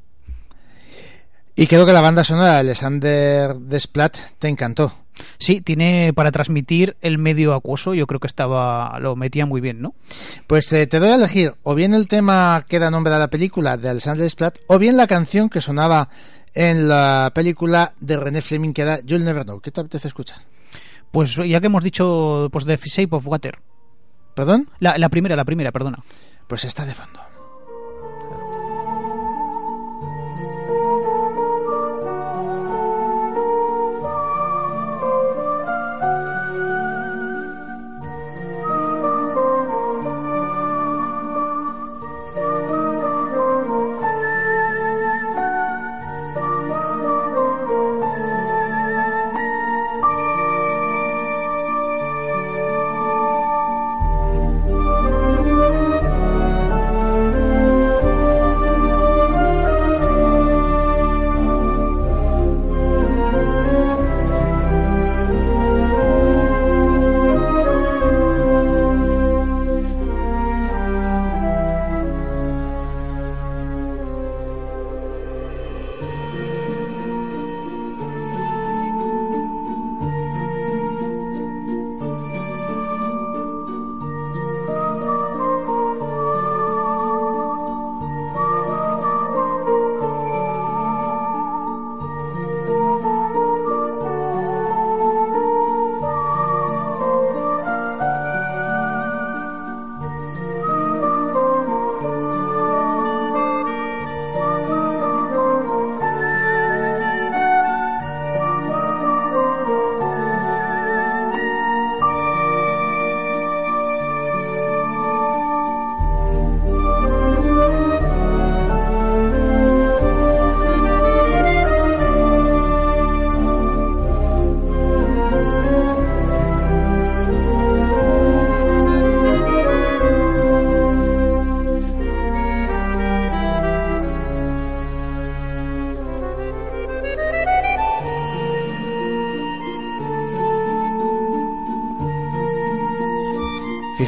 [1.55, 4.93] Y creo que la banda sonora de Alexander Desplat te encantó.
[5.37, 9.81] Sí, tiene para transmitir el medio acuoso, yo creo que estaba lo metía muy bien,
[9.81, 9.93] ¿no?
[10.47, 13.29] Pues eh, te doy a elegir o bien el tema que da nombre a la
[13.29, 16.09] película de Alexander Desplat o bien la canción que sonaba
[16.53, 19.59] en la película de René Fleming que era You'll Never Know.
[19.59, 20.39] ¿Qué te apetece escuchar?
[21.11, 23.59] Pues ya que hemos dicho pues The Shape of Water.
[24.33, 24.69] ¿Perdón?
[24.79, 25.99] La, la primera, la primera, perdona.
[26.47, 27.30] Pues está de fondo.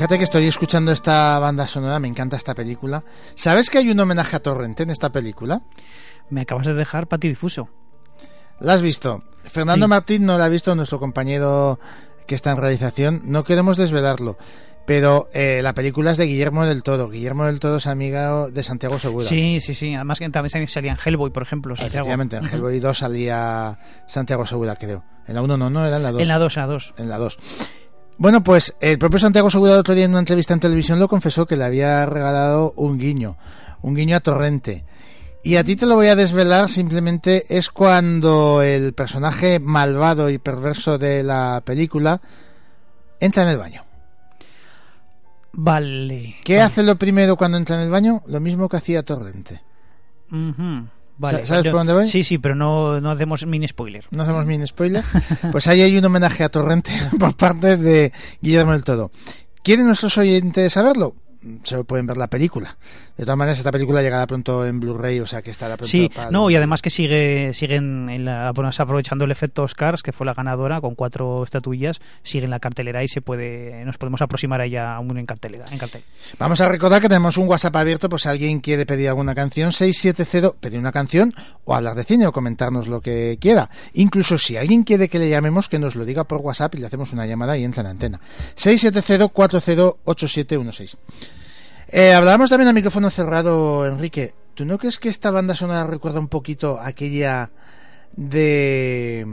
[0.04, 3.06] Fíjate que estoy escuchando esta banda sonora, me encanta esta película.
[3.36, 5.62] ¿Sabes que hay un homenaje a Torrente en esta película?
[6.30, 7.70] Me acabas de dejar patidifuso.
[8.60, 9.24] ¿La has visto?
[9.46, 9.90] Fernando Sí.
[9.90, 11.80] Martín no la ha visto, nuestro compañero
[12.28, 13.22] que está en realización.
[13.24, 14.38] No queremos desvelarlo,
[14.86, 17.08] pero eh, la película es de Guillermo del Toro.
[17.10, 19.26] Guillermo del Toro es amigo de Santiago Segura.
[19.26, 19.96] Sí, sí, sí.
[19.96, 21.78] Además que también salía en Hellboy, por ejemplo.
[21.78, 22.10] Santiago.
[22.10, 22.46] Efectivamente, en.
[22.48, 25.02] Hellboy 2 salía Santiago Segura, creo.
[25.30, 26.22] En la 1 no, no, era en la 2.
[26.22, 26.94] En la 2, en la 2.
[26.98, 27.38] En la 2.
[28.18, 31.08] Bueno, pues el propio Santiago Segura el otro día en una entrevista en televisión lo
[31.08, 33.38] confesó que le había regalado un guiño,
[33.82, 34.86] un guiño a Torrente.
[35.44, 40.38] Y a ti te lo voy a desvelar, simplemente es cuando el personaje malvado y
[40.38, 42.22] perverso de la película
[43.20, 43.84] entra en el baño.
[45.52, 46.38] Vale.
[46.44, 46.64] ¿Qué Vale.
[46.66, 48.24] hace lo primero cuando entra en el baño?
[48.28, 49.62] Lo mismo que hacía Torrente.
[51.18, 52.06] Vale, ¿Sabes yo- por dónde voy?
[52.06, 54.06] Sí, sí, pero no, no hacemos mini spoiler.
[54.12, 55.04] No hacemos mini spoiler.
[55.52, 59.12] Pues ahí hay un homenaje a Torrente por parte de Guillermo del Todo.
[59.64, 61.16] ¿Quieren nuestros oyentes saberlo?
[61.64, 62.78] Se pueden ver la película.
[63.18, 66.10] De todas maneras, esta película llegará pronto en Blu-ray, o sea que estará pronto Sí,
[66.14, 70.12] para no, y además que sigue siguen en la, bueno, aprovechando el efecto Oscars, que
[70.12, 74.20] fue la ganadora con cuatro estatuillas, sigue en la cartelera y se puede nos podemos
[74.22, 76.02] aproximar a ella aún en cartelera, en cartel.
[76.40, 79.72] Vamos a recordar que tenemos un WhatsApp abierto, pues si alguien quiere pedir alguna canción,
[79.72, 81.34] 670, pedir una canción
[81.66, 83.70] o hablar de cine o comentarnos lo que quiera.
[83.94, 86.88] Incluso si alguien quiere que le llamemos, que nos lo diga por WhatsApp y le
[86.88, 88.20] hacemos una llamada y entra en la antena.
[88.58, 90.96] 670-408716.
[91.96, 94.34] Eh, hablábamos también a micrófono cerrado, Enrique.
[94.56, 97.52] ¿Tú no crees que esta banda sonora recuerda un poquito a aquella
[98.16, 99.26] de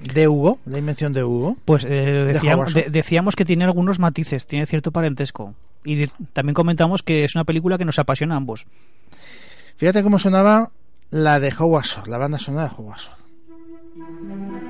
[0.00, 1.56] de Hugo, la invención de Hugo?
[1.64, 2.84] Pues eh, decíamos, Howard.
[2.84, 5.54] de- decíamos que tiene algunos matices, tiene cierto parentesco.
[5.84, 8.66] Y de- también comentamos que es una película que nos apasiona a ambos.
[9.76, 10.70] Fíjate cómo sonaba
[11.10, 14.65] la de Howard Shore, la banda sonora de Howard Shore.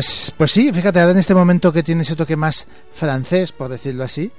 [0.00, 3.68] Pues, pues sí, fíjate, ahora en este momento que tiene ese toque más francés, por
[3.68, 4.30] decirlo así,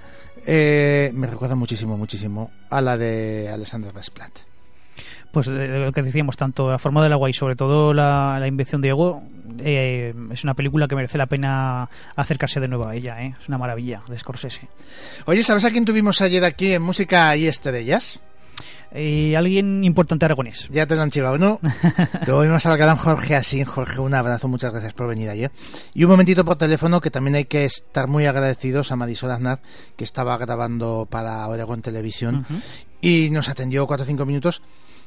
[0.48, 4.32] eh, me recuerda muchísimo, muchísimo a la de Alexander Desplat.
[5.32, 5.52] Pues eh,
[5.86, 8.90] lo que decíamos, tanto La forma del agua y sobre todo la, la invención de
[8.90, 9.22] Ego,
[9.60, 13.22] eh, es una película que merece la pena acercarse de nuevo a ella.
[13.22, 13.36] ¿eh?
[13.40, 14.68] Es una maravilla de Scorsese.
[15.28, 18.20] Oye, ¿sabes a quién tuvimos ayer aquí en Música y Estrellas?
[18.94, 20.68] Y alguien importante aragonés.
[20.72, 21.60] Ya te lo han chivado, ¿no?
[22.26, 23.64] Luego vimos al gran Jorge Asín.
[23.66, 25.52] Jorge, un abrazo, muchas gracias por venir ayer.
[25.94, 29.60] Y un momentito por teléfono, que también hay que estar muy agradecidos a Marisol Aznar,
[29.96, 32.60] que estaba grabando para Oregon Televisión, Ujú.
[33.02, 34.62] y nos atendió cuatro o cinco minutos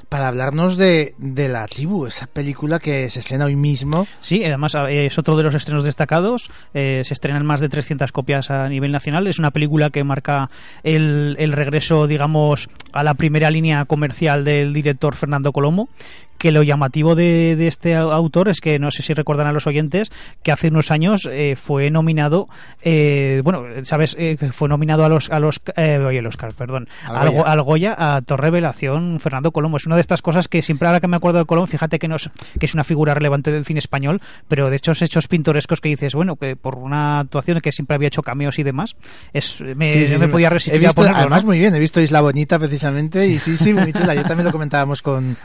[0.08, 4.06] para hablarnos de, de La Tribu, esa película que se estrena hoy mismo.
[4.20, 6.50] Sí, además es otro de los estrenos destacados.
[6.74, 9.26] Eh, se estrenan más de 300 copias a nivel nacional.
[9.26, 10.50] Es una película que marca
[10.82, 15.88] el, el regreso, digamos, a la primera línea comercial del director Fernando Colomo.
[16.36, 19.52] Que lo llamativo de, de este au- autor es que, no sé si recuerdan a
[19.52, 20.10] los oyentes,
[20.42, 22.48] que hace unos años eh, fue nominado,
[22.82, 26.88] eh, bueno, sabes, Eh, fue nominado a los, a los, eh, oye, el Oscar, perdón,
[27.06, 27.38] Al Goya.
[27.40, 29.76] Go- al Goya a Torre Revelación Fernando Colomo.
[29.78, 32.08] Es una de estas cosas que siempre ahora que me acuerdo de Colón, fíjate que,
[32.08, 32.28] no es,
[32.58, 36.14] que es una figura relevante del cine español, pero de estos hechos pintorescos que dices,
[36.14, 38.96] bueno, que por una actuación que siempre había hecho cameos y demás,
[39.32, 41.46] es, me, Sí, sí, no sí, me podía He resistir visto, a ponerlo, además, ¿no?
[41.48, 42.83] muy bien, he visto Isla Bonita precisamente,
[43.26, 44.14] y sí, sí, muy chula.
[44.14, 45.36] Yo también lo comentábamos con,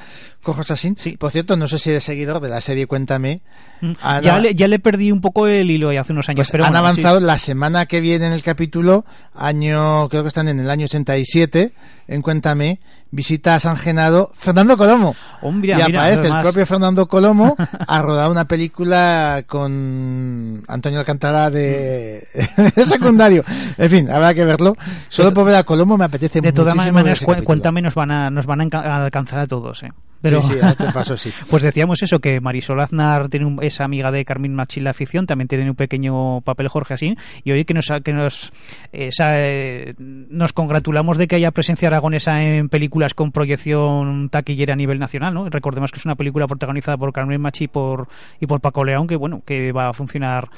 [0.43, 0.95] con José Asín.
[0.97, 1.17] Sí.
[1.17, 3.41] Por cierto, no sé si eres seguidor de la serie Cuéntame.
[3.81, 3.91] Mm.
[4.01, 6.51] Ana- ya, le, ya le perdí un poco el hilo ya hace unos años, Pues
[6.51, 7.01] pero han bueno, sí.
[7.01, 10.85] avanzado la semana que viene en el capítulo, año, creo que están en el año
[10.85, 11.73] 87,
[12.07, 12.79] en Cuéntame,
[13.11, 15.15] visita a San Genado Fernando Colomo.
[15.41, 17.55] Oh, mira, y mira, aparece el propio Fernando Colomo
[17.87, 22.27] a rodar una película con Antonio Alcantara de,
[22.75, 23.43] de secundario.
[23.77, 24.75] En fin, habrá que verlo.
[25.09, 27.45] Solo por ver a Colomo me apetece De todas muchísimo ver maneras, ese cu- capítulo.
[27.47, 29.91] cuéntame, nos van a, nos van a alcanzar a todos, ¿eh?
[30.21, 31.31] Pero, Sí, sí, a este paso sí.
[31.49, 35.25] Pues decíamos eso, que Marisol Aznar tiene un- es amiga de Carmen Machín La Afición,
[35.25, 38.51] también tiene un pequeño papel Jorge Asín, y hoy que nos que nos
[38.91, 44.77] eh, eh, nos congratulamos de que haya presencia aragonesa en películas con proyección taquillera a
[44.77, 45.49] nivel nacional, ¿no?
[45.49, 48.07] Recordemos que es una película protagonizada por Carmen Machi y por,
[48.39, 50.49] y por Paco León, que bueno, que va a funcionar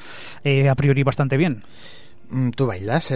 [0.43, 1.63] eh, a priori bastante bien.
[2.29, 3.11] Mm, ¿Tú bailas,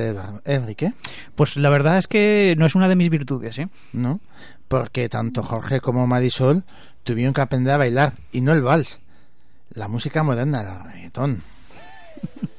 [0.46, 0.92] Enrique?
[1.36, 3.68] Pues la verdad es que no es una de mis virtudes, ¿eh?
[3.94, 4.20] ¿No?
[4.68, 6.64] Porque tanto Jorge como Marisol
[7.04, 9.00] tuvieron que aprender a bailar, y no el vals,
[9.70, 11.44] la música moderna, el reggaetón.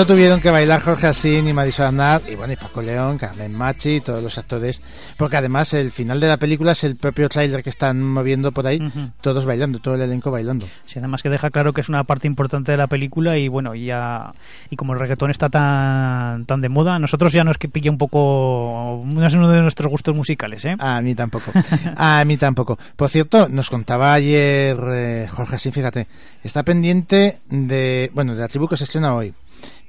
[0.00, 3.54] esto tuvieron que bailar Jorge Asín y Marisol Aznar, y bueno, y Paco León, Carmen
[3.54, 4.80] Machi, y todos los actores,
[5.18, 8.66] porque además el final de la película es el propio tráiler que están moviendo por
[8.66, 9.10] ahí, Ujú.
[9.20, 10.66] todos bailando, todo el elenco bailando.
[10.86, 13.74] Sí, además que deja claro que es una parte importante de la película y bueno,
[13.74, 14.32] y ya
[14.70, 17.90] y como el reggaetón está tan tan de moda, a nosotros ya nos que pilla
[17.90, 20.76] un poco no es uno de nuestros gustos musicales, ¿eh?
[20.78, 21.52] A mí tampoco.
[21.96, 22.78] A mí tampoco.
[22.96, 26.06] Por cierto, nos contaba ayer eh, Jorge Asín, fíjate,
[26.42, 29.34] está pendiente de, bueno, de la tribu que se estrena hoy,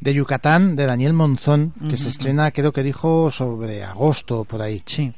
[0.02, 4.84] de Yucatán, de Daniel Monzón, que se estrena, creo que dijo, sobre agosto, por ahí,
[4.86, 5.14] Sí.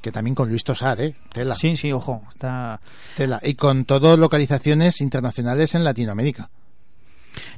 [0.00, 1.16] que también con Luis Tosar, ¿eh?
[1.32, 2.80] Tela, Sí, sí, ojo, está
[3.16, 3.40] tela.
[3.42, 6.50] Y con todo localizaciones internacionales en Latinoamérica.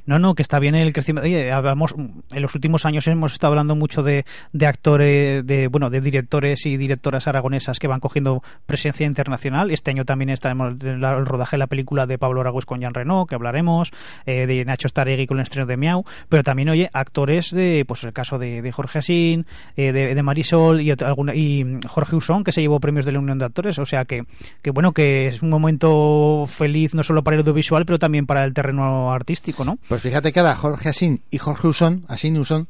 [0.05, 1.25] No, no, que está bien el crecimiento.
[1.25, 5.89] Oye, hablamos, en los últimos años hemos estado hablando mucho de, de actores, de bueno,
[5.89, 9.71] de directores y directoras aragonesas que van cogiendo presencia internacional.
[9.71, 12.93] Este año también estaremos en el rodaje de la película de Pablo Aragüez con Jean
[12.93, 13.91] Reno, que hablaremos,
[14.25, 18.03] eh, de Nacho Staregui con el estreno de Miau, pero también, oye, actores de, pues
[18.03, 22.61] el caso de, Jorge Asín, eh, de, Marisol y, alguna, y Jorge Usón, que se
[22.61, 23.79] llevó premios de la Unión de Actores.
[23.79, 24.23] O sea que,
[24.61, 28.43] que bueno, que es un momento feliz no solo para el audiovisual, pero también para
[28.43, 29.68] el terreno artístico, ¿no?
[29.87, 32.67] Pues fíjate que ahora Jorge Asín y Jorge Usón, Asín Usón,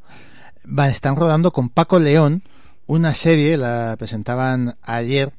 [0.89, 2.43] están rodando con Paco León
[2.87, 5.33] una serie, la presentaban ayer,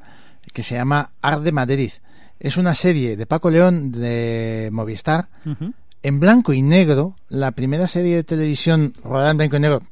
[0.53, 1.93] que se llama Arde Madrid.
[2.39, 5.29] Es una serie de Paco León de Movistar
[6.03, 9.83] en blanco y negro, la primera serie de televisión rodada en blanco y negro.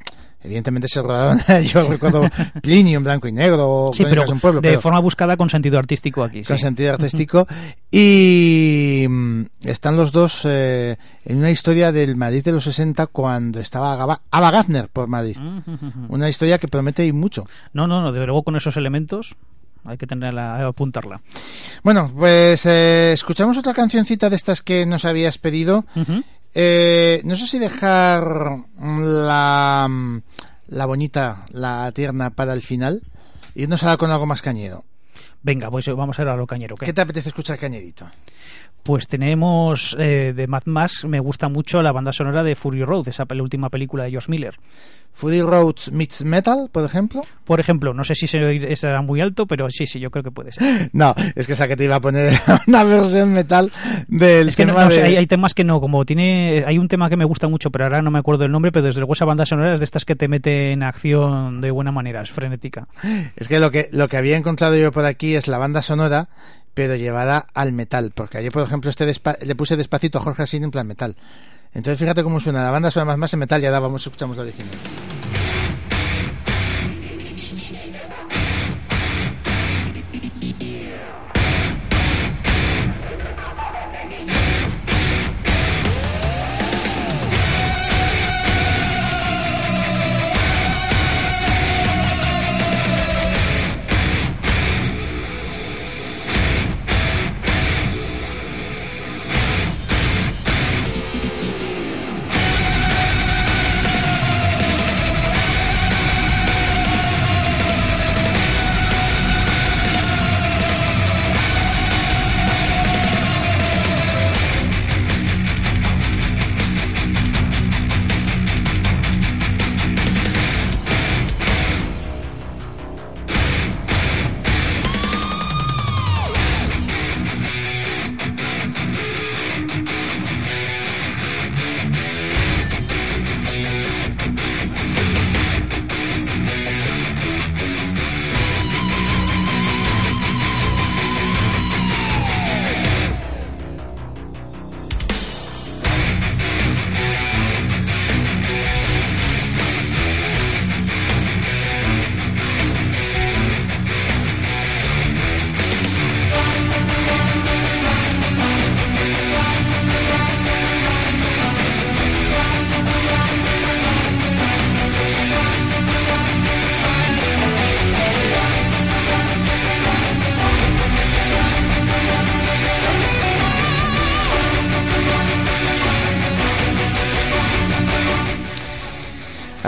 [0.41, 2.23] Evidentemente se rodaron, yo recuerdo
[2.63, 5.79] Plinio en blanco y negro, Sí, pero un pueblo, de pero forma buscada con sentido
[5.79, 6.45] artístico aquí.
[6.45, 6.63] con sí.
[6.63, 7.47] sentido artístico.
[7.91, 13.61] Y mm, están los dos eh, en una historia del Madrid de los 60 cuando
[13.61, 15.37] estaba Gaba- Ava Gardner por Madrid.
[16.09, 17.45] Una historia que promete y mucho.
[17.73, 19.35] No, no, no, desde luego con esos elementos
[19.85, 21.21] hay que tenerla, apuntarla.
[21.83, 25.85] Bueno, pues eh, escuchamos otra cancioncita de estas que nos habías pedido.
[25.97, 26.23] Ujú.
[26.61, 28.25] Eh, no sé si dejar
[28.81, 29.89] la,
[30.67, 33.01] la bonita, la tierna para el final.
[33.55, 34.85] Irnos ahora con algo más cañero.
[35.41, 36.75] Venga, pues vamos a ir a lo cañero.
[36.75, 36.87] ¿qué?
[36.87, 38.11] ¿Qué te apetece escuchar cañerito?
[38.83, 43.09] Pues tenemos eh, de Mad Max, me gusta mucho la banda sonora de Fury Road,
[43.09, 44.55] esa pel- última película de George Miller.
[45.13, 47.23] Fury Road meets Metal, por ejemplo.
[47.45, 50.31] Por ejemplo, no sé si se- será muy alto, pero sí, sí, yo creo que
[50.31, 50.91] puede ser.
[50.93, 52.33] No, es que esa que te iba a poner
[52.67, 53.71] una versión metal
[54.07, 56.63] del Es que no, tema no sé, de- hay, hay temas que no, como tiene,
[56.67, 58.87] hay un tema que me gusta mucho, pero ahora no me acuerdo el nombre, pero
[58.87, 61.91] desde luego esa banda sonora es de estas que te mete en acción de buena
[61.93, 62.87] manera, es frenética.
[63.37, 66.29] Es que lo que lo que había encontrado yo por aquí es la banda sonora,
[66.79, 70.63] pero llevada al metal, porque ayer por ejemplo este le puse despacito a Jorge Asín
[70.63, 71.17] en plan metal.
[71.75, 74.37] Entonces fíjate cómo suena la banda suena más más en metal y ahora vamos escuchamos
[74.37, 75.18] la original.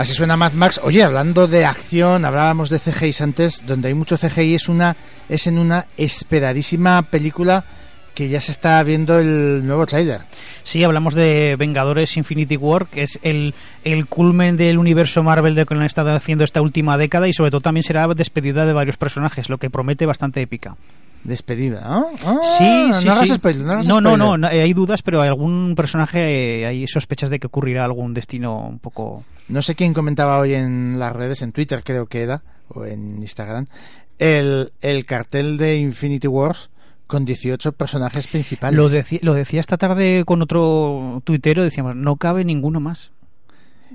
[0.01, 0.81] Así suena Mad Max.
[0.83, 4.95] Oye, hablando de acción, hablábamos de CGI antes, donde hay mucho CGI es una
[5.29, 7.63] es en una esperadísima película
[8.15, 10.21] que ya se está viendo el nuevo tráiler.
[10.63, 15.65] Sí, hablamos de Vengadores Infinity War, que es el, el culmen del universo Marvel de
[15.67, 18.97] que han estado haciendo esta última década y sobre todo también será despedida de varios
[18.97, 20.75] personajes, lo que promete bastante épica.
[21.23, 22.07] Despedida, ¿no?
[22.25, 23.35] Ah, Sí, sí, no hagas sí.
[23.35, 24.17] spoiler, no hagas no, no, spoiler.
[24.27, 28.15] no, no, hay dudas, pero hay algún personaje, eh, hay sospechas de que ocurrirá algún
[28.15, 29.23] destino un poco...
[29.51, 33.21] No sé quién comentaba hoy en las redes, en Twitter creo que era, o en
[33.21, 33.67] Instagram,
[34.17, 36.69] el, el cartel de Infinity Wars
[37.05, 38.77] con 18 personajes principales.
[38.77, 38.87] Lo,
[39.21, 43.11] lo decía esta tarde con otro tuitero, decíamos, no cabe ninguno más.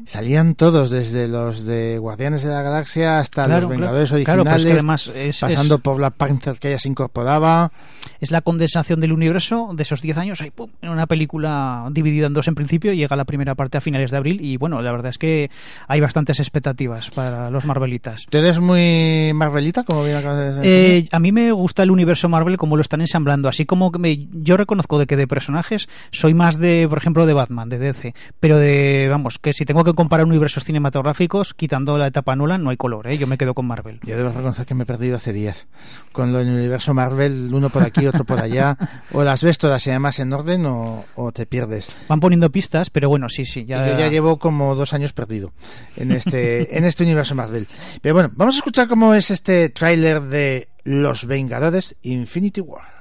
[0.04, 3.80] Salían todos, desde los de Guardianes de la Galaxia hasta Claro, los claro.
[3.80, 6.78] Vengadores Claro, pero es originales, que además es- pasando es- por Black Panther que ya
[6.78, 7.72] se incorporaba.
[8.20, 12.26] Es la condensación del universo de esos 10 años, ahí, pum, en una película dividida
[12.26, 14.92] en dos en principio, llega la primera parte a finales de abril y bueno, la
[14.92, 15.50] verdad es que
[15.88, 18.26] hay bastantes expectativas para los Marvelitas.
[18.28, 20.70] ¿Tú eres muy Marvelita, como bien acabas de decir?
[20.70, 23.98] Eh, a mí me gusta el universo Marvel como lo están ensamblando, así como que
[23.98, 27.78] me, yo reconozco de que de personajes soy más de, por ejemplo, de Batman, de
[27.78, 32.62] DC, pero de, vamos, que si tengo que comparar universos cinematográficos, quitando la etapa Nolan,
[32.62, 33.16] no hay color, ¿eh?
[33.16, 34.00] yo me quedo con Marvel.
[34.02, 35.66] Yo debo reconocer que me he perdido hace días.
[36.12, 38.76] Con lo del universo Marvel, uno por aquí, otro por allá.
[39.12, 41.88] O las ves todas y además en orden o, o te pierdes.
[42.08, 43.88] Van poniendo pistas, pero bueno, sí, sí, ya...
[43.88, 45.52] Yo ya llevo como dos años perdido
[45.96, 47.68] en este, en este universo Marvel.
[48.02, 52.96] Pero bueno, vamos a escuchar cómo es este tráiler de Los Vengadores Infinity War.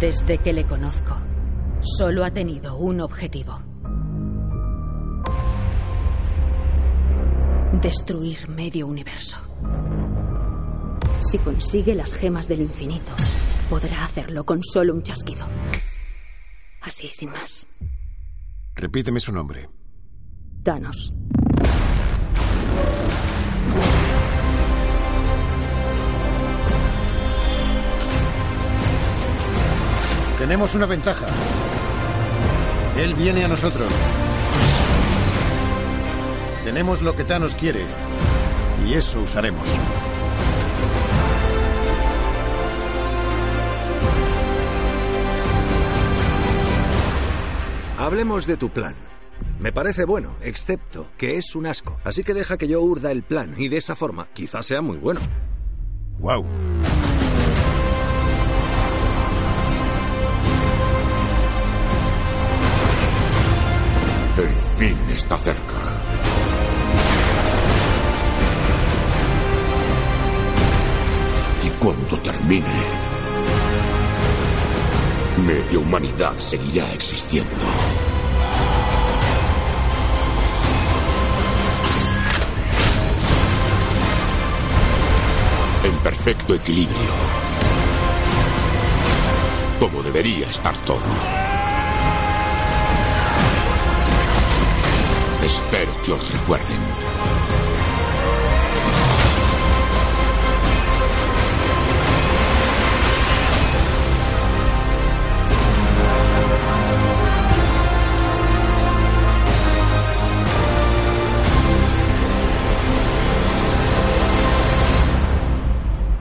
[0.00, 1.14] Desde que le conozco,
[1.84, 3.60] solo ha tenido un objetivo.
[7.80, 9.36] Destruir medio universo.
[11.20, 13.12] Si consigue las gemas del infinito,
[13.68, 15.46] podrá hacerlo con solo un chasquido.
[16.82, 17.66] Así, sin más.
[18.74, 19.68] Repíteme su nombre.
[20.62, 21.12] Thanos.
[30.38, 31.26] Tenemos una ventaja.
[32.96, 33.88] Él viene a nosotros.
[36.64, 37.84] Tenemos lo que Thanos quiere.
[38.86, 39.64] Y eso usaremos.
[47.98, 48.94] Hablemos de tu plan.
[49.58, 51.98] Me parece bueno, excepto que es un asco.
[52.04, 54.98] Así que deja que yo urda el plan y de esa forma quizás sea muy
[54.98, 55.20] bueno.
[56.18, 56.44] Wow.
[64.36, 65.76] El fin está cerca.
[71.62, 72.66] Y cuando termine,
[75.46, 77.52] media humanidad seguirá existiendo.
[85.84, 86.96] En perfecto equilibrio.
[89.78, 91.43] Como debería estar todo.
[95.44, 96.80] Espero que os recuerden.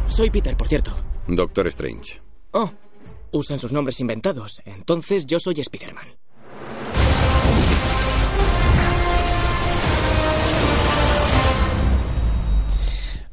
[0.09, 0.91] Soy Peter, por cierto.
[1.27, 2.21] Doctor Strange.
[2.51, 2.69] Oh,
[3.31, 4.61] usan sus nombres inventados.
[4.65, 6.22] Entonces yo soy Spider-Man.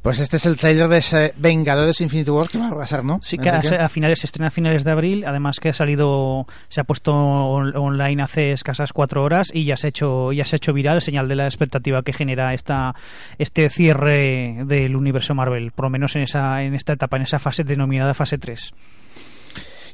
[0.02, 3.18] Pues este es el tráiler de ese Vengadores Infinity War que va a arrasar, ¿no?
[3.22, 6.80] Sí, que a, finales, se estrena a finales de abril, además que ha salido, se
[6.80, 10.56] ha puesto on- online hace escasas cuatro horas y ya se ha hecho, ya se
[10.56, 12.94] ha hecho viral, señal de la expectativa que genera esta,
[13.36, 17.38] este cierre del universo Marvel, por lo menos en esa, en esta etapa, en esa
[17.38, 18.72] fase denominada fase 3.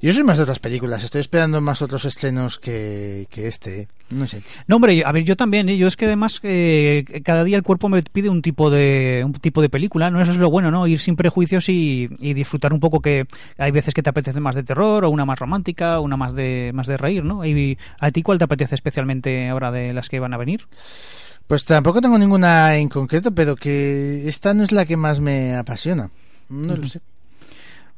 [0.02, 3.88] Yo soy más de otras películas, estoy esperando más otros estrenos que, que este, ¿eh?
[4.10, 4.42] no sé.
[4.66, 5.76] No, hombre, a ver, yo también, ¿eh?
[5.76, 9.32] yo es que además eh, cada día el cuerpo me pide un tipo de un
[9.32, 10.86] tipo de película, no eso es lo bueno, ¿no?
[10.86, 13.26] Ir sin prejuicios y, y disfrutar un poco que
[13.58, 16.70] hay veces que te apetece más de terror o una más romántica, una más de
[16.74, 17.44] más de reír, ¿no?
[17.44, 20.66] Y a ti cuál te apetece especialmente ahora de las que van a venir?
[21.46, 25.54] Pues tampoco tengo ninguna en concreto, pero que esta no es la que más me
[25.54, 26.10] apasiona.
[26.48, 27.00] No lo sé.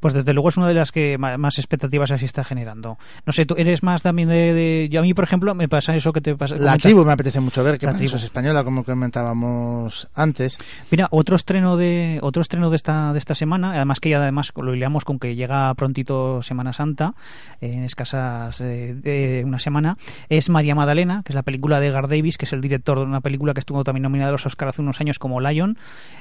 [0.00, 2.98] Pues desde luego es una de las que más expectativas así está generando.
[3.26, 4.54] No sé, tú eres más también de...
[4.54, 6.56] de- yo a mí, por ejemplo, me pasa eso que te pasa...
[6.56, 10.58] La tribu me apetece mucho ver, que eso es española, como comentábamos antes.
[10.90, 14.52] Mira, otro estreno de otro estreno de esta de esta semana, además que ya además
[14.56, 17.14] lo hilamos con que llega prontito Semana Santa,
[17.60, 19.96] en escasas eh, de una semana,
[20.28, 23.04] es María Magdalena, que es la película de Gar Davis, que es el director de
[23.04, 25.76] una película que estuvo también nominada a los Oscar hace unos años como Lion,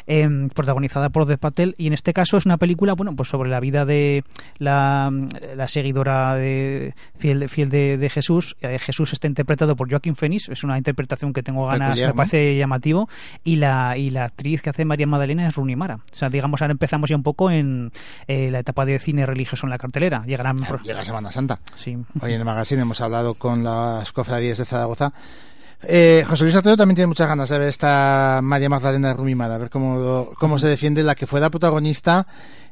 [0.07, 3.49] eh, protagonizada por Dev Patel, y en este caso es una película, bueno, pues sobre
[3.49, 4.23] la vida de
[4.57, 5.11] la,
[5.55, 8.55] la seguidora de fiel de, fiel de, de Jesús.
[8.61, 12.13] Eh, Jesús está interpretado por Joaquín Phoenix, es una interpretación que tengo ganas, Peculiar, me
[12.13, 12.17] ¿no?
[12.17, 13.09] parece llamativo
[13.43, 15.95] y la y la actriz que hace María Magdalena es Rooney Mara.
[15.95, 17.91] O sea, digamos, ahora empezamos ya un poco en
[18.27, 20.23] eh, la etapa de cine religioso en la cartelera.
[20.25, 21.59] Llegarán Llega Semana Santa.
[21.75, 21.97] Sí.
[22.21, 25.13] Hoy en el magazine hemos hablado con las cofradías de Zaragoza.
[25.83, 29.59] Eh, José Luis Artero también tiene muchas ganas de ver esta María Magdalena Rumimada, a
[29.59, 32.27] ver cómo, cómo se defiende la que fue la protagonista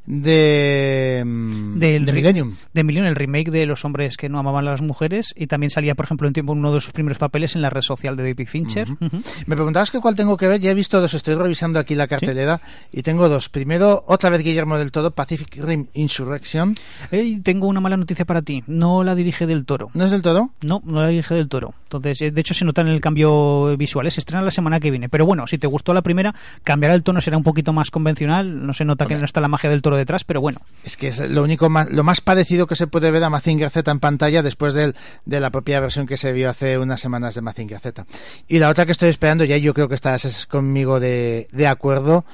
[0.08, 2.56] de, mm, del de Millennium.
[2.74, 5.70] de Millennium, el remake de Los hombres que no amaban a las mujeres y también
[5.70, 8.24] salía, por ejemplo, en tiempo uno de sus primeros papeles en la red social de
[8.24, 8.92] David Fincher.
[8.92, 9.22] Ujú.
[9.48, 12.08] Me preguntabas que cuál tengo que ver, ya he visto dos, estoy revisando aquí la
[12.08, 13.50] cartelera y tengo dos.
[13.50, 16.76] Primero, otra vez Guillermo del Toro, Pacific Rim Insurrection.
[17.12, 18.64] Ey, tengo una mala noticia para ti.
[18.68, 19.90] No la dirige del Toro.
[19.94, 20.52] ¿No es del Toro?
[20.62, 21.74] No, no la dirige del Toro.
[21.84, 24.08] Entonces, eh, de hecho, se nota en el cambio visual.
[24.08, 25.10] eh, Se estrena la semana que viene.
[25.10, 26.34] Pero bueno, si te gustó la primera,
[26.64, 28.66] cambiará el tono, será un poquito más convencional.
[28.66, 30.62] No se nota que no está la magia del Toro detrás, pero bueno.
[30.84, 33.70] Es que es lo único más, lo más parecido que se puede ver a Mazinger
[33.70, 37.36] Z en pantalla después del, de la propia versión que se vio hace unas semanas
[37.36, 38.06] de Mazinger Z.
[38.48, 41.68] Y la otra que estoy esperando, ya yo creo que estás es conmigo de, de
[41.68, 42.26] acuerdo,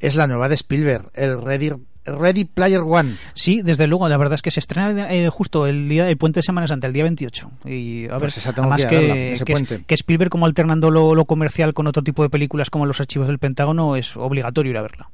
[0.00, 1.72] es la nueva de Spielberg, el Ready,
[2.04, 3.14] Ready Player One.
[3.34, 6.38] Sí, desde luego, la verdad es que se estrena eh, justo el día del puente
[6.38, 7.50] de Semana Santa, el día 28.
[7.66, 11.86] Y a ver, Pues tengo además que que Spielberg como alternando lo, lo comercial con
[11.86, 15.10] otro tipo de películas como Los archivos del Pentágono es obligatorio ir a verla.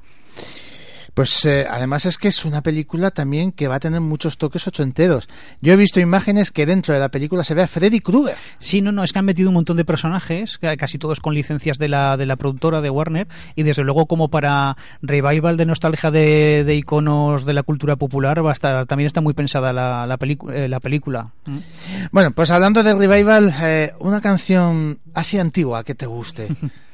[1.16, 4.66] Pues eh, además es que es una película también que va a tener muchos toques
[4.66, 5.26] ochenteros.
[5.62, 8.36] Yo he visto imágenes que dentro de la película se ve a Freddy Krueger.
[8.58, 11.32] Sí, no, no, es que han metido un montón de personajes, ca- casi todos con
[11.32, 15.64] licencias de la, de la productora de Warner, y desde luego como para revival de
[15.64, 19.72] nostalgia de, de iconos de la cultura popular, va a estar, también está muy pensada
[19.72, 20.18] la, la,
[20.52, 21.30] eh, la película.
[21.46, 21.58] Mm.
[22.12, 26.48] Bueno, pues hablando de revival, eh, una canción así antigua que te guste.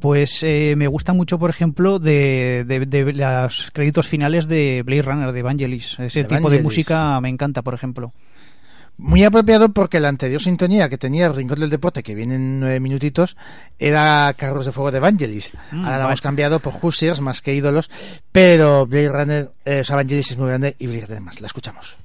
[0.00, 5.02] Pues eh, me gusta mucho, por ejemplo, de, de, de los créditos finales de Blade
[5.02, 5.98] Runner, de Evangelis.
[5.98, 8.12] Ese tipo de música me encanta, por ejemplo.
[9.00, 12.58] Muy apropiado porque la anterior sintonía que tenía el Rincón del Deporte, que viene en
[12.58, 13.36] nueve minutitos,
[13.78, 15.52] era Carros de Fuego de Evangelis.
[15.70, 17.90] Mm, Ahora la hemos cambiado por Hoosiers más que ídolos,
[18.32, 21.40] pero Blade Runner, eh, o sea, Evangelis es muy grande y Blade Runner más.
[21.40, 21.96] La escuchamos.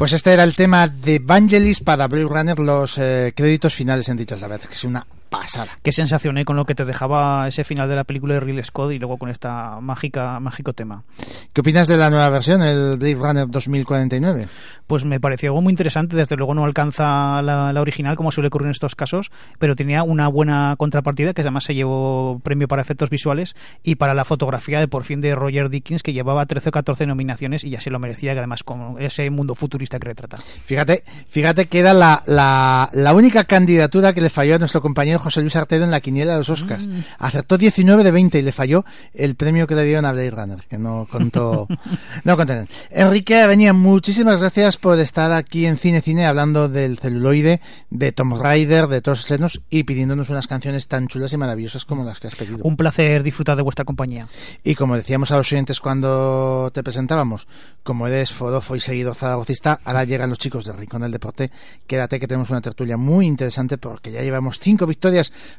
[0.00, 4.16] Pues este era el tema de Vangelis para Blade Runner, los eh, créditos finales en
[4.16, 5.78] dichas la que es una pasada.
[5.82, 6.44] Qué sensación ¿eh?
[6.44, 9.16] con lo que te dejaba ese final de la película de Ridley Scott y luego
[9.16, 11.04] con esta mágica mágico tema.
[11.52, 14.48] ¿Qué opinas de la nueva versión, el Blade Runner 2049?
[14.86, 16.16] Pues me pareció algo muy interesante.
[16.16, 20.02] Desde luego no alcanza la, la original, como suele ocurrir en estos casos, pero tenía
[20.02, 24.80] una buena contrapartida que además se llevó premio para efectos visuales y para la fotografía
[24.80, 27.90] de por fin de Roger Dickens, que llevaba 13 o 14 nominaciones y ya se
[27.90, 30.38] lo merecía, que además con ese mundo futurista que retrata.
[30.64, 35.19] Fíjate, fíjate que era la, la, la única candidatura que le falló a nuestro compañero
[35.20, 36.86] José Luis Artedo en la quiniela de los Oscars.
[36.86, 37.00] Mm.
[37.18, 40.64] Acertó 19 de 20 y le falló el premio que le dieron a Blade Runner,
[40.68, 41.68] que no contó.
[42.24, 42.54] no contó.
[42.90, 47.60] Enrique Avenía, muchísimas gracias por estar aquí en Cine Cine hablando del celuloide,
[47.90, 51.84] de Tom Rider, de todos los estrenos y pidiéndonos unas canciones tan chulas y maravillosas
[51.84, 52.58] como las que has pedido.
[52.62, 54.28] Un placer disfrutar de vuestra compañía.
[54.64, 57.46] Y como decíamos a los oyentes cuando te presentábamos,
[57.82, 61.50] como eres fodofo y seguido zaragocista, ahora llegan los chicos del Rincón del Deporte.
[61.86, 65.09] Quédate que tenemos una tertulia muy interesante porque ya llevamos cinco victorias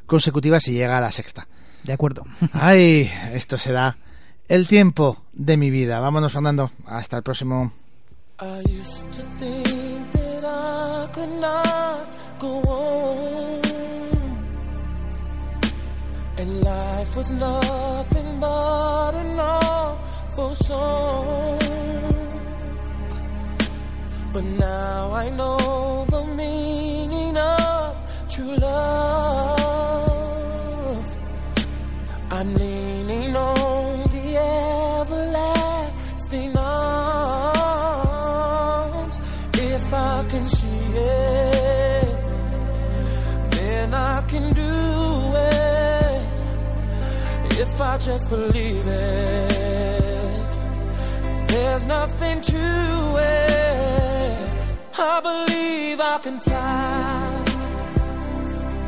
[0.06, 1.46] consecutivas y llega a la sexta.
[1.84, 2.24] De acuerdo.
[2.52, 3.96] Ay, esto será
[4.48, 6.00] el tiempo de mi vida.
[6.00, 6.70] Vámonos, Fernando.
[6.86, 7.72] Hasta el próximo.
[18.42, 21.58] But an awful song.
[24.32, 26.71] But now I know the meaning
[28.32, 30.06] true love.
[32.30, 34.36] I'm leaning on the
[35.02, 37.60] everlasting arms.
[39.52, 42.16] If I can see it,
[43.50, 46.22] then I can do it.
[47.60, 50.48] If I just believe it,
[51.48, 52.56] there's nothing to
[53.18, 54.52] it.
[54.98, 57.21] I believe I can fly.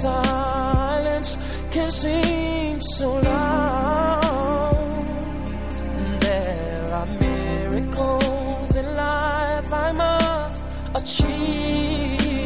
[0.00, 1.36] Silence
[1.72, 4.76] can seem so loud.
[6.20, 10.62] There are miracles in life I must
[11.00, 12.38] achieve.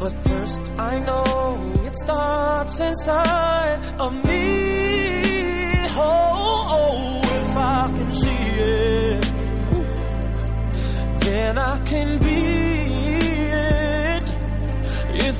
[0.00, 4.45] But first, I know it starts inside of me.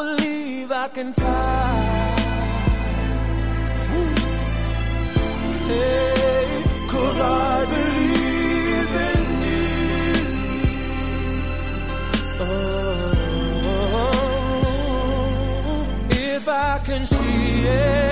[0.00, 1.70] believe I can fly.
[5.70, 9.20] Hey, cause I believe in
[12.42, 13.06] Oh,
[16.10, 18.09] if I can see it,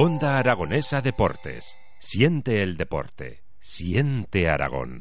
[0.00, 1.76] Onda Aragonesa Deportes.
[1.98, 3.42] Siente el deporte.
[3.58, 5.00] Siente Aragón.